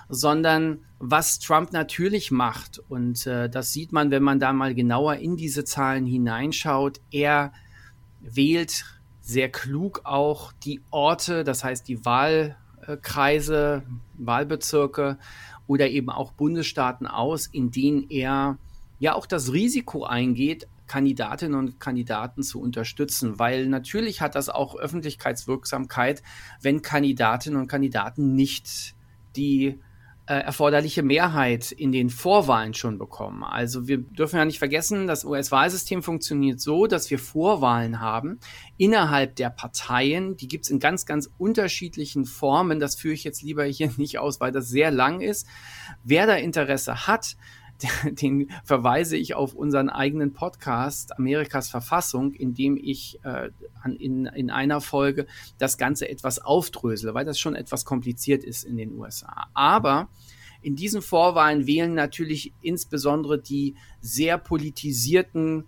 sondern 0.08 0.80
was 0.98 1.38
Trump 1.38 1.72
natürlich 1.72 2.32
macht, 2.32 2.80
und 2.88 3.24
äh, 3.28 3.48
das 3.48 3.72
sieht 3.72 3.92
man, 3.92 4.10
wenn 4.10 4.24
man 4.24 4.40
da 4.40 4.52
mal 4.52 4.74
genauer 4.74 5.14
in 5.16 5.36
diese 5.36 5.64
Zahlen 5.64 6.06
hineinschaut, 6.06 7.00
er 7.12 7.52
wählt 8.20 8.84
sehr 9.20 9.48
klug 9.48 10.00
auch 10.04 10.52
die 10.64 10.80
Orte, 10.90 11.44
das 11.44 11.62
heißt 11.62 11.86
die 11.86 12.04
Wahlkreise, 12.04 13.84
Wahlbezirke 14.14 15.18
oder 15.72 15.88
eben 15.88 16.10
auch 16.10 16.32
Bundesstaaten 16.32 17.06
aus, 17.06 17.46
in 17.46 17.70
denen 17.70 18.10
er 18.10 18.58
ja 18.98 19.14
auch 19.14 19.24
das 19.24 19.54
Risiko 19.54 20.04
eingeht, 20.04 20.68
Kandidatinnen 20.86 21.58
und 21.58 21.80
Kandidaten 21.80 22.42
zu 22.42 22.60
unterstützen, 22.60 23.38
weil 23.38 23.68
natürlich 23.68 24.20
hat 24.20 24.34
das 24.34 24.50
auch 24.50 24.76
Öffentlichkeitswirksamkeit, 24.76 26.22
wenn 26.60 26.82
Kandidatinnen 26.82 27.58
und 27.58 27.68
Kandidaten 27.68 28.34
nicht 28.34 28.94
die 29.34 29.80
erforderliche 30.26 31.02
Mehrheit 31.02 31.72
in 31.72 31.90
den 31.90 32.08
Vorwahlen 32.08 32.74
schon 32.74 32.96
bekommen. 32.98 33.42
Also 33.42 33.88
wir 33.88 33.98
dürfen 33.98 34.36
ja 34.36 34.44
nicht 34.44 34.60
vergessen, 34.60 35.06
das 35.06 35.24
US-Wahlsystem 35.24 36.02
funktioniert 36.02 36.60
so, 36.60 36.86
dass 36.86 37.10
wir 37.10 37.18
Vorwahlen 37.18 38.00
haben 38.00 38.38
innerhalb 38.76 39.34
der 39.36 39.50
Parteien. 39.50 40.36
Die 40.36 40.46
gibt 40.46 40.64
es 40.64 40.70
in 40.70 40.78
ganz, 40.78 41.06
ganz 41.06 41.28
unterschiedlichen 41.38 42.24
Formen. 42.24 42.78
Das 42.78 42.94
führe 42.94 43.14
ich 43.14 43.24
jetzt 43.24 43.42
lieber 43.42 43.64
hier 43.64 43.90
nicht 43.96 44.18
aus, 44.18 44.40
weil 44.40 44.52
das 44.52 44.68
sehr 44.68 44.90
lang 44.90 45.20
ist. 45.20 45.46
Wer 46.04 46.26
da 46.26 46.34
Interesse 46.34 47.06
hat, 47.08 47.36
den 48.04 48.50
verweise 48.64 49.16
ich 49.16 49.34
auf 49.34 49.54
unseren 49.54 49.88
eigenen 49.88 50.32
Podcast 50.32 51.18
Amerikas 51.18 51.68
Verfassung, 51.68 52.32
in 52.32 52.54
dem 52.54 52.76
ich 52.76 53.20
äh, 53.24 53.50
in, 53.98 54.26
in 54.26 54.50
einer 54.50 54.80
Folge 54.80 55.26
das 55.58 55.78
Ganze 55.78 56.08
etwas 56.08 56.38
aufdrösele, 56.38 57.14
weil 57.14 57.24
das 57.24 57.38
schon 57.38 57.54
etwas 57.54 57.84
kompliziert 57.84 58.44
ist 58.44 58.64
in 58.64 58.76
den 58.76 58.92
USA. 58.98 59.48
Aber 59.54 60.08
in 60.62 60.76
diesen 60.76 61.02
Vorwahlen 61.02 61.66
wählen 61.66 61.94
natürlich 61.94 62.52
insbesondere 62.62 63.40
die 63.40 63.74
sehr 64.00 64.38
politisierten 64.38 65.64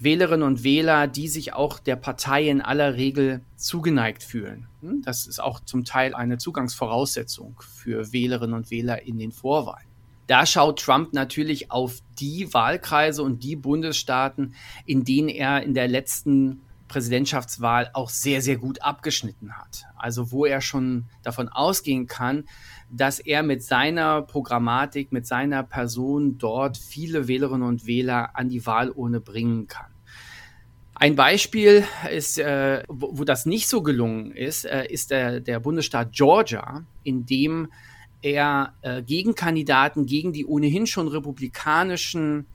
Wählerinnen 0.00 0.46
und 0.46 0.64
Wähler, 0.64 1.06
die 1.06 1.28
sich 1.28 1.52
auch 1.52 1.78
der 1.78 1.96
Partei 1.96 2.48
in 2.48 2.62
aller 2.62 2.96
Regel 2.96 3.42
zugeneigt 3.56 4.22
fühlen. 4.22 4.66
Hm, 4.80 5.02
das 5.02 5.26
ist 5.26 5.40
auch 5.40 5.60
zum 5.60 5.84
Teil 5.84 6.14
eine 6.14 6.38
Zugangsvoraussetzung 6.38 7.60
für 7.60 8.12
Wählerinnen 8.12 8.54
und 8.54 8.70
Wähler 8.70 9.02
in 9.02 9.18
den 9.18 9.30
Vorwahlen. 9.30 9.89
Da 10.30 10.46
schaut 10.46 10.78
Trump 10.78 11.12
natürlich 11.12 11.72
auf 11.72 11.98
die 12.20 12.54
Wahlkreise 12.54 13.24
und 13.24 13.42
die 13.42 13.56
Bundesstaaten, 13.56 14.54
in 14.86 15.02
denen 15.02 15.28
er 15.28 15.64
in 15.64 15.74
der 15.74 15.88
letzten 15.88 16.60
Präsidentschaftswahl 16.86 17.90
auch 17.94 18.10
sehr, 18.10 18.40
sehr 18.40 18.56
gut 18.56 18.80
abgeschnitten 18.80 19.58
hat. 19.58 19.86
Also 19.96 20.30
wo 20.30 20.44
er 20.46 20.60
schon 20.60 21.06
davon 21.24 21.48
ausgehen 21.48 22.06
kann, 22.06 22.44
dass 22.92 23.18
er 23.18 23.42
mit 23.42 23.64
seiner 23.64 24.22
Programmatik, 24.22 25.10
mit 25.10 25.26
seiner 25.26 25.64
Person 25.64 26.38
dort 26.38 26.78
viele 26.78 27.26
Wählerinnen 27.26 27.66
und 27.66 27.84
Wähler 27.84 28.30
an 28.34 28.48
die 28.48 28.64
Wahlurne 28.64 29.20
bringen 29.20 29.66
kann. 29.66 29.90
Ein 30.94 31.16
Beispiel 31.16 31.82
ist, 32.08 32.38
äh, 32.38 32.84
wo, 32.86 33.18
wo, 33.18 33.24
das 33.24 33.46
nicht 33.46 33.68
so 33.68 33.82
gelungen 33.82 34.30
ist, 34.30 34.64
äh, 34.64 34.86
ist 34.86 35.10
der, 35.10 35.40
der 35.40 35.58
Bundesstaat 35.58 36.12
Georgia, 36.12 36.84
in 37.02 37.26
dem 37.26 37.66
er 38.22 38.74
äh, 38.82 39.02
Gegenkandidaten 39.02 40.06
gegen 40.06 40.32
die 40.32 40.46
ohnehin 40.46 40.86
schon 40.86 41.08
republikanischen 41.08 42.46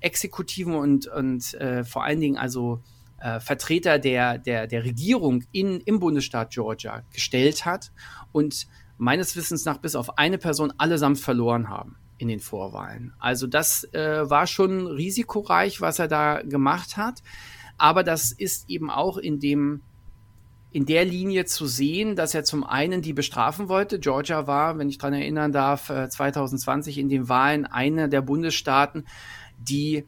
Exekutiven 0.00 0.74
und, 0.74 1.06
und 1.06 1.54
äh, 1.54 1.84
vor 1.84 2.04
allen 2.04 2.20
Dingen 2.20 2.36
also 2.36 2.82
äh, 3.20 3.40
Vertreter 3.40 3.98
der, 3.98 4.38
der, 4.38 4.66
der 4.66 4.84
Regierung 4.84 5.44
in, 5.52 5.80
im 5.80 6.00
Bundesstaat 6.00 6.50
Georgia 6.50 7.02
gestellt 7.12 7.64
hat 7.64 7.92
und 8.32 8.66
meines 8.96 9.36
Wissens 9.36 9.64
nach 9.64 9.78
bis 9.78 9.94
auf 9.94 10.18
eine 10.18 10.38
Person 10.38 10.72
allesamt 10.78 11.18
verloren 11.18 11.68
haben 11.68 11.96
in 12.18 12.28
den 12.28 12.40
Vorwahlen. 12.40 13.14
Also 13.18 13.46
das 13.46 13.84
äh, 13.94 14.28
war 14.28 14.46
schon 14.46 14.86
risikoreich, 14.86 15.80
was 15.80 15.98
er 15.98 16.08
da 16.08 16.42
gemacht 16.42 16.96
hat. 16.96 17.22
Aber 17.78 18.04
das 18.04 18.32
ist 18.32 18.68
eben 18.68 18.90
auch 18.90 19.16
in 19.16 19.40
dem 19.40 19.80
in 20.72 20.86
der 20.86 21.04
Linie 21.04 21.46
zu 21.46 21.66
sehen, 21.66 22.14
dass 22.14 22.34
er 22.34 22.44
zum 22.44 22.64
einen 22.64 23.02
die 23.02 23.12
bestrafen 23.12 23.68
wollte. 23.68 23.98
Georgia 23.98 24.46
war, 24.46 24.78
wenn 24.78 24.88
ich 24.88 24.98
daran 24.98 25.14
erinnern 25.14 25.52
darf, 25.52 25.86
2020 25.86 26.96
äh, 26.96 27.00
in 27.00 27.08
den 27.08 27.28
Wahlen 27.28 27.66
einer 27.66 28.08
der 28.08 28.22
Bundesstaaten, 28.22 29.04
die 29.58 30.04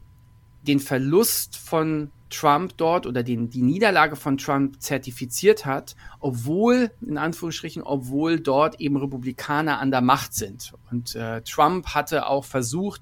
den 0.61 0.79
Verlust 0.79 1.57
von 1.57 2.11
Trump 2.29 2.77
dort 2.77 3.05
oder 3.05 3.21
den, 3.21 3.49
die 3.49 3.61
Niederlage 3.61 4.15
von 4.15 4.37
Trump 4.37 4.81
zertifiziert 4.81 5.65
hat, 5.65 5.95
obwohl, 6.19 6.91
in 7.01 7.17
Anführungsstrichen, 7.17 7.83
obwohl 7.83 8.39
dort 8.39 8.79
eben 8.79 8.97
Republikaner 8.97 9.79
an 9.79 9.91
der 9.91 10.01
Macht 10.01 10.33
sind. 10.33 10.73
Und 10.89 11.15
äh, 11.15 11.41
Trump 11.41 11.87
hatte 11.87 12.27
auch 12.27 12.45
versucht, 12.45 13.01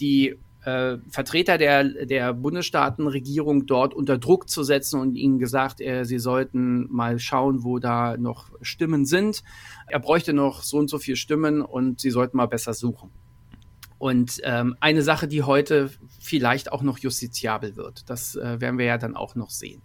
die 0.00 0.36
äh, 0.64 0.98
Vertreter 1.08 1.58
der, 1.58 1.84
der 2.04 2.34
Bundesstaatenregierung 2.34 3.66
dort 3.66 3.94
unter 3.94 4.18
Druck 4.18 4.48
zu 4.48 4.62
setzen 4.62 5.00
und 5.00 5.14
ihnen 5.14 5.38
gesagt, 5.38 5.80
äh, 5.80 6.04
sie 6.04 6.18
sollten 6.18 6.86
mal 6.90 7.18
schauen, 7.18 7.64
wo 7.64 7.78
da 7.78 8.16
noch 8.16 8.50
Stimmen 8.60 9.06
sind. 9.06 9.42
Er 9.86 10.00
bräuchte 10.00 10.32
noch 10.32 10.62
so 10.62 10.78
und 10.78 10.88
so 10.88 10.98
viele 10.98 11.16
Stimmen 11.16 11.62
und 11.62 12.00
sie 12.00 12.10
sollten 12.10 12.36
mal 12.36 12.46
besser 12.46 12.74
suchen. 12.74 13.10
Und 13.98 14.40
ähm, 14.44 14.76
eine 14.80 15.02
Sache, 15.02 15.28
die 15.28 15.42
heute 15.42 15.90
vielleicht 16.20 16.72
auch 16.72 16.82
noch 16.82 16.98
justiziabel 16.98 17.76
wird, 17.76 18.08
das 18.08 18.34
äh, 18.34 18.60
werden 18.60 18.78
wir 18.78 18.86
ja 18.86 18.96
dann 18.96 19.14
auch 19.14 19.34
noch 19.34 19.50
sehen. 19.50 19.82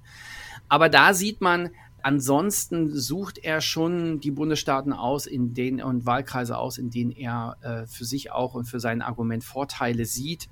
Aber 0.69 0.87
da 0.87 1.13
sieht 1.13 1.41
man, 1.41 1.69
ansonsten 2.05 2.95
sucht 2.95 3.39
er 3.39 3.61
schon 3.61 4.19
die 4.19 4.29
Bundesstaaten 4.29 4.93
aus, 4.93 5.25
in 5.25 5.55
denen 5.55 5.81
und 5.81 6.05
Wahlkreise 6.05 6.55
aus, 6.55 6.77
in 6.77 6.91
denen 6.91 7.09
er 7.09 7.57
äh, 7.61 7.87
für 7.87 8.05
sich 8.05 8.31
auch 8.31 8.53
und 8.53 8.65
für 8.65 8.79
sein 8.79 9.01
Argument 9.01 9.43
Vorteile 9.43 10.05
sieht. 10.05 10.47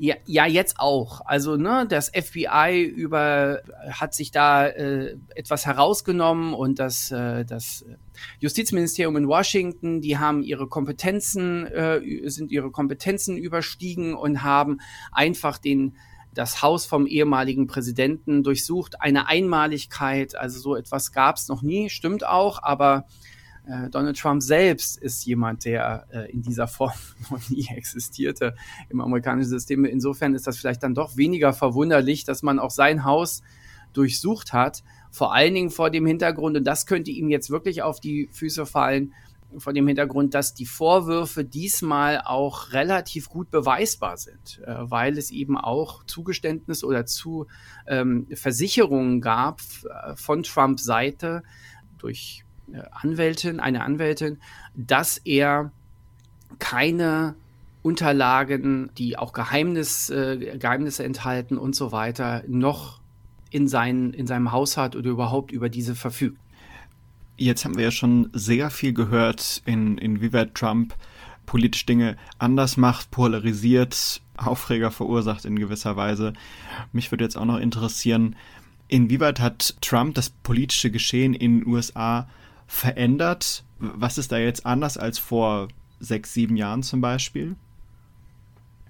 ja, 0.00 0.14
ja, 0.26 0.46
jetzt 0.46 0.78
auch. 0.78 1.22
Also, 1.24 1.56
ne, 1.56 1.84
das 1.88 2.10
FBI 2.10 2.84
über 2.84 3.62
hat 3.90 4.14
sich 4.14 4.30
da 4.30 4.64
äh, 4.68 5.16
etwas 5.34 5.66
herausgenommen 5.66 6.54
und 6.54 6.78
das, 6.78 7.10
äh, 7.10 7.44
das 7.44 7.84
Justizministerium 8.38 9.16
in 9.16 9.26
Washington, 9.26 10.00
die 10.00 10.16
haben 10.16 10.44
ihre 10.44 10.68
Kompetenzen, 10.68 11.66
äh, 11.66 12.00
sind 12.30 12.52
ihre 12.52 12.70
Kompetenzen 12.70 13.36
überstiegen 13.36 14.14
und 14.14 14.44
haben 14.44 14.78
einfach 15.10 15.58
den 15.58 15.96
das 16.34 16.62
Haus 16.62 16.86
vom 16.86 17.06
ehemaligen 17.06 17.66
Präsidenten 17.66 18.42
durchsucht. 18.42 19.00
Eine 19.00 19.26
Einmaligkeit, 19.28 20.36
also 20.36 20.60
so 20.60 20.76
etwas 20.76 21.12
gab 21.12 21.36
es 21.36 21.48
noch 21.48 21.62
nie, 21.62 21.90
stimmt 21.90 22.26
auch, 22.26 22.62
aber 22.62 23.06
Äh, 23.68 23.90
Donald 23.90 24.18
Trump 24.18 24.42
selbst 24.42 24.96
ist 24.96 25.26
jemand, 25.26 25.66
der 25.66 26.06
äh, 26.10 26.32
in 26.32 26.40
dieser 26.40 26.66
Form 26.66 26.92
noch 27.30 27.50
nie 27.50 27.68
existierte 27.68 28.54
im 28.88 29.00
amerikanischen 29.00 29.50
System. 29.50 29.84
Insofern 29.84 30.34
ist 30.34 30.46
das 30.46 30.56
vielleicht 30.56 30.82
dann 30.82 30.94
doch 30.94 31.16
weniger 31.16 31.52
verwunderlich, 31.52 32.24
dass 32.24 32.42
man 32.42 32.58
auch 32.58 32.70
sein 32.70 33.04
Haus 33.04 33.42
durchsucht 33.92 34.52
hat. 34.54 34.82
Vor 35.10 35.34
allen 35.34 35.54
Dingen 35.54 35.70
vor 35.70 35.90
dem 35.90 36.06
Hintergrund, 36.06 36.56
und 36.56 36.64
das 36.64 36.86
könnte 36.86 37.10
ihm 37.10 37.28
jetzt 37.28 37.50
wirklich 37.50 37.82
auf 37.82 38.00
die 38.00 38.28
Füße 38.32 38.64
fallen, 38.64 39.12
vor 39.56 39.72
dem 39.72 39.86
Hintergrund, 39.86 40.34
dass 40.34 40.54
die 40.54 40.66
Vorwürfe 40.66 41.44
diesmal 41.44 42.20
auch 42.24 42.72
relativ 42.72 43.28
gut 43.28 43.50
beweisbar 43.50 44.16
sind, 44.16 44.60
äh, 44.66 44.74
weil 44.78 45.16
es 45.16 45.30
eben 45.30 45.56
auch 45.56 46.04
Zugeständnis 46.04 46.84
oder 46.84 47.06
zu 47.06 47.46
ähm, 47.86 48.26
Versicherungen 48.32 49.20
gab 49.20 49.60
äh, 49.84 50.14
von 50.16 50.42
Trumps 50.42 50.84
Seite 50.84 51.42
durch 51.98 52.44
äh, 52.72 52.82
Anwältin, 52.90 53.60
eine 53.60 53.82
Anwältin, 53.82 54.38
dass 54.74 55.18
er 55.18 55.72
keine 56.58 57.34
Unterlagen, 57.82 58.90
die 58.98 59.16
auch 59.16 59.32
Geheimnis, 59.32 60.10
äh, 60.10 60.58
Geheimnisse 60.58 61.04
enthalten 61.04 61.56
und 61.56 61.74
so 61.74 61.92
weiter, 61.92 62.42
noch 62.46 63.00
in, 63.50 63.68
sein, 63.68 64.12
in 64.12 64.26
seinem 64.26 64.52
Haus 64.52 64.76
hat 64.76 64.96
oder 64.96 65.08
überhaupt 65.08 65.52
über 65.52 65.68
diese 65.68 65.94
verfügt. 65.94 66.38
Jetzt 67.40 67.64
haben 67.64 67.76
wir 67.76 67.84
ja 67.84 67.90
schon 67.92 68.30
sehr 68.32 68.68
viel 68.68 68.92
gehört, 68.92 69.62
in, 69.64 69.96
inwieweit 69.96 70.56
Trump 70.56 70.96
politisch 71.46 71.86
Dinge 71.86 72.16
anders 72.38 72.76
macht, 72.76 73.12
polarisiert, 73.12 74.20
Aufreger 74.36 74.90
verursacht 74.90 75.44
in 75.44 75.56
gewisser 75.56 75.96
Weise. 75.96 76.32
Mich 76.92 77.12
würde 77.12 77.24
jetzt 77.24 77.38
auch 77.38 77.44
noch 77.44 77.58
interessieren, 77.58 78.34
inwieweit 78.88 79.38
hat 79.38 79.76
Trump 79.80 80.16
das 80.16 80.30
politische 80.30 80.90
Geschehen 80.90 81.32
in 81.32 81.60
den 81.60 81.66
USA 81.68 82.28
verändert? 82.66 83.64
Was 83.78 84.18
ist 84.18 84.32
da 84.32 84.38
jetzt 84.38 84.66
anders 84.66 84.98
als 84.98 85.20
vor 85.20 85.68
sechs, 86.00 86.34
sieben 86.34 86.56
Jahren 86.56 86.82
zum 86.82 87.00
Beispiel? 87.00 87.54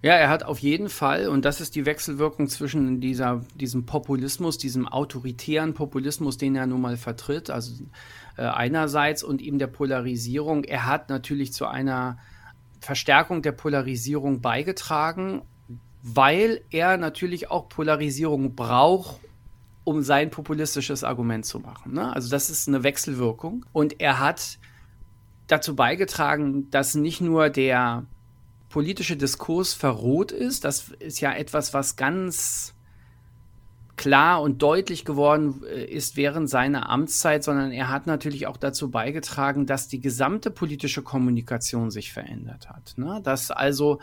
Ja, 0.01 0.15
er 0.15 0.29
hat 0.29 0.45
auf 0.45 0.61
jeden 0.61 0.89
Fall, 0.89 1.29
und 1.29 1.45
das 1.45 1.61
ist 1.61 1.75
die 1.75 1.85
Wechselwirkung 1.85 2.49
zwischen 2.49 3.01
dieser, 3.01 3.43
diesem 3.57 3.85
Populismus, 3.85 4.57
diesem 4.57 4.87
autoritären 4.87 5.75
Populismus, 5.75 6.39
den 6.39 6.55
er 6.55 6.67
nun 6.67 6.81
mal 6.81 6.97
vertritt, 6.97 7.51
also 7.51 7.83
äh, 8.37 8.43
einerseits 8.43 9.25
und 9.25 9.43
eben 9.43 9.59
der 9.59 9.67
Polarisierung. 9.67 10.63
Er 10.65 10.87
hat 10.87 11.09
natürlich 11.09 11.53
zu 11.53 11.67
einer 11.67 12.19
Verstärkung 12.81 13.43
der 13.43 13.53
Polarisierung 13.53 14.41
beigetragen, 14.41 15.43
weil 16.03 16.61
er 16.71 16.97
natürlich 16.97 17.51
auch 17.51 17.69
Polarisierung 17.69 18.55
braucht, 18.55 19.19
um 19.83 20.03
sein 20.03 20.31
populistisches 20.31 21.03
Argument 21.03 21.45
zu 21.45 21.59
machen. 21.59 21.95
Ne? 21.95 22.13
Also 22.15 22.31
das 22.31 22.51
ist 22.51 22.69
eine 22.69 22.85
Wechselwirkung. 22.85 23.65
Und 23.73 24.01
er 24.01 24.21
hat 24.21 24.59
dazu 25.49 25.75
beigetragen, 25.75 26.71
dass 26.71 26.95
nicht 26.95 27.21
nur 27.21 27.51
der 27.51 28.05
politische 28.79 29.17
Diskurs 29.17 29.75
verroht 29.75 30.31
ist. 30.31 30.65
Das 30.65 30.91
ist 31.01 31.21
ja 31.21 31.33
etwas, 31.33 31.75
was 31.75 31.97
ganz 31.97 32.75
klar 33.97 34.41
und 34.41 34.63
deutlich 34.63 35.05
geworden 35.05 35.65
äh, 35.65 35.83
ist 35.85 36.17
während 36.17 36.49
seiner 36.49 36.89
Amtszeit, 36.89 37.43
sondern 37.43 37.73
er 37.73 37.89
hat 37.89 38.07
natürlich 38.07 38.47
auch 38.47 38.57
dazu 38.57 38.89
beigetragen, 38.89 39.67
dass 39.67 39.89
die 39.89 40.01
gesamte 40.01 40.53
politische 40.53 41.03
Kommunikation 41.03 41.91
sich 41.91 42.13
verändert 42.13 42.71
hat. 42.71 42.95
Ne? 42.99 43.21
Dass 43.25 43.51
also 43.51 43.99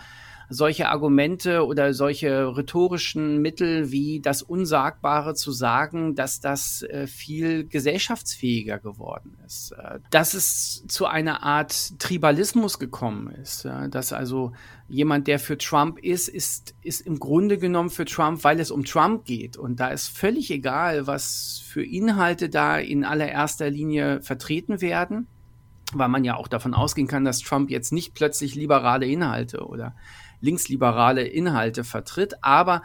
solche 0.50 0.90
Argumente 0.90 1.66
oder 1.66 1.94
solche 1.94 2.56
rhetorischen 2.56 3.42
Mittel 3.42 3.92
wie 3.92 4.20
das 4.20 4.42
Unsagbare 4.42 5.36
zu 5.36 5.52
sagen, 5.52 6.16
dass 6.16 6.40
das 6.40 6.84
äh, 6.84 7.08
viel 7.08 7.68
gesellschaftsfähiger 7.68 8.80
geworden 8.80 9.38
ist. 9.46 9.72
Äh, 9.72 10.00
dass 10.12 10.34
es 10.34 10.86
zu 10.88 11.06
einer 11.06 11.44
Art 11.44 12.00
Tribalismus 12.00 12.80
gekommen 12.80 13.32
ist. 13.42 13.68
Dass 13.90 14.14
also 14.14 14.52
jemand, 14.88 15.28
der 15.28 15.40
für 15.40 15.58
Trump 15.58 16.00
ist, 16.00 16.28
ist, 16.28 16.76
ist 16.82 17.02
im 17.02 17.20
Grunde 17.20 17.58
genommen 17.58 17.90
für 17.90 18.06
Trump, 18.06 18.44
weil 18.44 18.60
es 18.60 18.72
um 18.72 18.86
Trump 18.86 19.26
geht. 19.26 19.58
Und 19.58 19.80
da 19.80 19.88
ist 19.88 20.08
völlig 20.08 20.52
egal, 20.52 21.08
was 21.08 21.62
für 21.66 21.84
Inhalte 21.84 22.50
da 22.50 22.78
in 22.78 23.04
allererster 23.04 23.70
Linie 23.70 24.22
vertreten 24.22 24.82
werden 24.82 25.28
weil 25.94 26.10
man 26.10 26.24
ja 26.24 26.36
auch 26.36 26.48
davon 26.48 26.74
ausgehen 26.74 27.08
kann, 27.08 27.26
dass 27.26 27.40
Trump 27.40 27.70
jetzt 27.70 27.94
nicht 27.94 28.14
plötzlich 28.14 28.56
liberale 28.56 29.06
Inhalte 29.06 29.66
oder 29.66 29.96
linksliberale 30.42 31.26
Inhalte 31.26 31.84
vertritt, 31.84 32.36
aber 32.42 32.82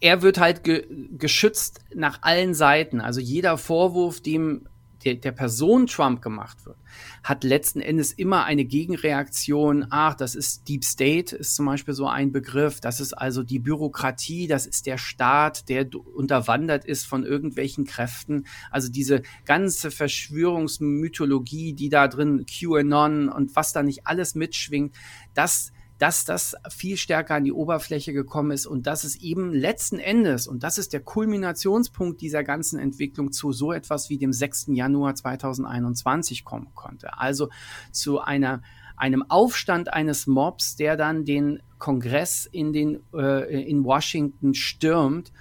er 0.00 0.22
wird 0.22 0.38
halt 0.38 0.64
ge 0.64 0.86
geschützt 1.16 1.80
nach 1.94 2.18
allen 2.22 2.54
Seiten. 2.54 3.00
Also 3.00 3.20
jeder 3.20 3.56
Vorwurf, 3.56 4.20
dem 4.20 4.66
der, 5.04 5.14
der 5.14 5.32
Person 5.32 5.86
Trump 5.86 6.22
gemacht 6.22 6.64
wird, 6.66 6.76
hat 7.22 7.44
letzten 7.44 7.80
Endes 7.80 8.12
immer 8.12 8.44
eine 8.44 8.64
Gegenreaktion. 8.64 9.86
Ach, 9.90 10.14
das 10.14 10.34
ist 10.34 10.68
Deep 10.68 10.84
State, 10.84 11.36
ist 11.36 11.54
zum 11.54 11.66
Beispiel 11.66 11.94
so 11.94 12.06
ein 12.06 12.32
Begriff. 12.32 12.80
Das 12.80 13.00
ist 13.00 13.12
also 13.12 13.42
die 13.42 13.58
Bürokratie, 13.58 14.46
das 14.46 14.66
ist 14.66 14.86
der 14.86 14.98
Staat, 14.98 15.68
der 15.68 15.88
unterwandert 16.14 16.84
ist 16.84 17.06
von 17.06 17.24
irgendwelchen 17.24 17.84
Kräften. 17.84 18.46
Also 18.70 18.90
diese 18.90 19.22
ganze 19.44 19.90
Verschwörungsmythologie, 19.90 21.74
die 21.74 21.88
da 21.88 22.08
drin, 22.08 22.46
QAnon 22.46 23.28
und 23.28 23.54
was 23.56 23.72
da 23.72 23.82
nicht 23.82 24.06
alles 24.06 24.34
mitschwingt, 24.34 24.94
das 25.34 25.72
dass 25.98 26.24
das 26.24 26.56
viel 26.70 26.96
stärker 26.96 27.36
an 27.36 27.44
die 27.44 27.52
Oberfläche 27.52 28.12
gekommen 28.12 28.50
ist 28.50 28.66
und 28.66 28.86
dass 28.86 29.04
es 29.04 29.16
eben 29.16 29.52
letzten 29.52 29.98
Endes, 29.98 30.46
und 30.46 30.62
das 30.62 30.78
ist 30.78 30.92
der 30.92 31.00
Kulminationspunkt 31.00 32.20
dieser 32.20 32.42
ganzen 32.42 32.78
Entwicklung, 32.78 33.32
zu 33.32 33.52
so 33.52 33.72
etwas 33.72 34.10
wie 34.10 34.18
dem 34.18 34.32
6. 34.32 34.66
Januar 34.70 35.14
2021 35.14 36.44
kommen 36.44 36.74
konnte. 36.74 37.18
Also 37.18 37.48
zu 37.92 38.20
einer 38.20 38.62
einem 38.96 39.24
Aufstand 39.28 39.92
eines 39.92 40.26
Mobs, 40.26 40.76
der 40.76 40.96
dann 40.96 41.24
den 41.24 41.60
Kongress 41.78 42.46
in, 42.46 42.72
den, 42.72 43.00
äh, 43.12 43.68
in 43.68 43.84
Washington 43.84 44.54
stürmt 44.54 45.32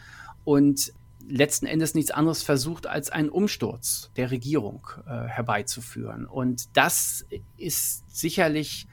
und 0.44 0.92
letzten 1.28 1.66
Endes 1.66 1.94
nichts 1.94 2.12
anderes 2.12 2.44
versucht, 2.44 2.88
als 2.88 3.10
einen 3.10 3.30
Umsturz 3.30 4.12
der 4.18 4.32
Regierung 4.32 4.88
äh, 5.06 5.28
herbeizuführen. 5.28 6.26
Und 6.26 6.76
das 6.76 7.26
ist 7.58 8.04
sicherlich 8.10 8.88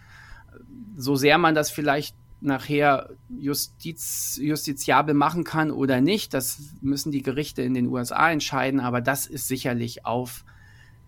so 0.97 1.17
sehr 1.17 1.39
man 1.39 1.55
das 1.55 1.71
vielleicht 1.71 2.15
nachher 2.41 3.11
justiz, 3.29 4.39
justiziabel 4.41 5.15
machen 5.15 5.45
kann 5.45 5.71
oder 5.71 6.01
nicht, 6.01 6.33
das 6.33 6.61
müssen 6.81 7.13
die 7.13 7.23
Gerichte 7.23 7.63
in 7.63 7.75
den 7.75 7.87
USA 7.87 8.31
entscheiden, 8.31 8.81
aber 8.81 9.01
das 9.01 9.27
ist 9.27 9.47
sicherlich 9.47 10.07
auf 10.07 10.45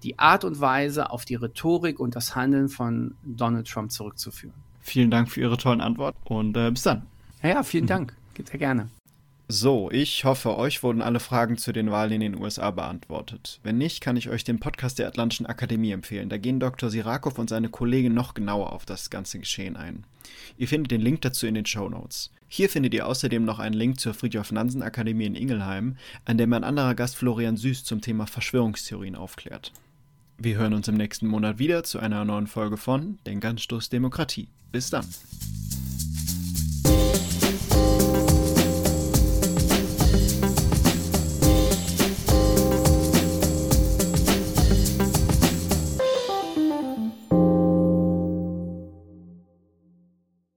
die 0.02 0.18
Art 0.18 0.44
und 0.44 0.60
Weise, 0.60 1.10
auf 1.10 1.24
die 1.24 1.36
Rhetorik 1.36 2.00
und 2.00 2.16
das 2.16 2.34
Handeln 2.34 2.68
von 2.68 3.14
Donald 3.22 3.68
Trump 3.68 3.92
zurückzuführen. 3.92 4.54
Vielen 4.80 5.10
Dank 5.10 5.30
für 5.30 5.40
Ihre 5.40 5.56
tollen 5.56 5.80
Antworten 5.80 6.18
und 6.24 6.56
äh, 6.56 6.70
bis 6.70 6.82
dann. 6.82 7.06
Ja, 7.42 7.50
ja 7.50 7.62
vielen 7.62 7.86
Dank. 7.86 8.14
Sehr 8.44 8.58
gerne. 8.58 8.88
So, 9.54 9.90
ich 9.90 10.24
hoffe, 10.24 10.56
euch 10.56 10.82
wurden 10.82 11.02
alle 11.02 11.20
Fragen 11.20 11.58
zu 11.58 11.74
den 11.74 11.90
Wahlen 11.90 12.12
in 12.12 12.20
den 12.22 12.40
USA 12.40 12.70
beantwortet. 12.70 13.60
Wenn 13.62 13.76
nicht, 13.76 14.00
kann 14.00 14.16
ich 14.16 14.30
euch 14.30 14.44
den 14.44 14.60
Podcast 14.60 14.98
der 14.98 15.06
Atlantischen 15.06 15.44
Akademie 15.44 15.90
empfehlen. 15.90 16.30
Da 16.30 16.38
gehen 16.38 16.58
Dr. 16.58 16.88
Sirakov 16.88 17.38
und 17.38 17.50
seine 17.50 17.68
Kollegin 17.68 18.14
noch 18.14 18.32
genauer 18.32 18.72
auf 18.72 18.86
das 18.86 19.10
ganze 19.10 19.38
Geschehen 19.38 19.76
ein. 19.76 20.06
Ihr 20.56 20.68
findet 20.68 20.90
den 20.90 21.02
Link 21.02 21.20
dazu 21.20 21.46
in 21.46 21.54
den 21.54 21.66
Show 21.66 21.90
Notes. 21.90 22.32
Hier 22.48 22.70
findet 22.70 22.94
ihr 22.94 23.06
außerdem 23.06 23.44
noch 23.44 23.58
einen 23.58 23.74
Link 23.74 24.00
zur 24.00 24.14
Friedhof 24.14 24.52
Nansen 24.52 24.82
Akademie 24.82 25.26
in 25.26 25.34
Ingelheim, 25.34 25.98
an 26.24 26.38
der 26.38 26.46
mein 26.46 26.64
anderer 26.64 26.94
Gast 26.94 27.16
Florian 27.16 27.58
Süß 27.58 27.84
zum 27.84 28.00
Thema 28.00 28.26
Verschwörungstheorien 28.26 29.16
aufklärt. 29.16 29.70
Wir 30.38 30.56
hören 30.56 30.72
uns 30.72 30.88
im 30.88 30.96
nächsten 30.96 31.26
Monat 31.26 31.58
wieder 31.58 31.84
zu 31.84 31.98
einer 31.98 32.24
neuen 32.24 32.46
Folge 32.46 32.78
von 32.78 33.18
Denkanstoß 33.26 33.90
Demokratie. 33.90 34.48
Bis 34.72 34.88
dann. 34.88 35.04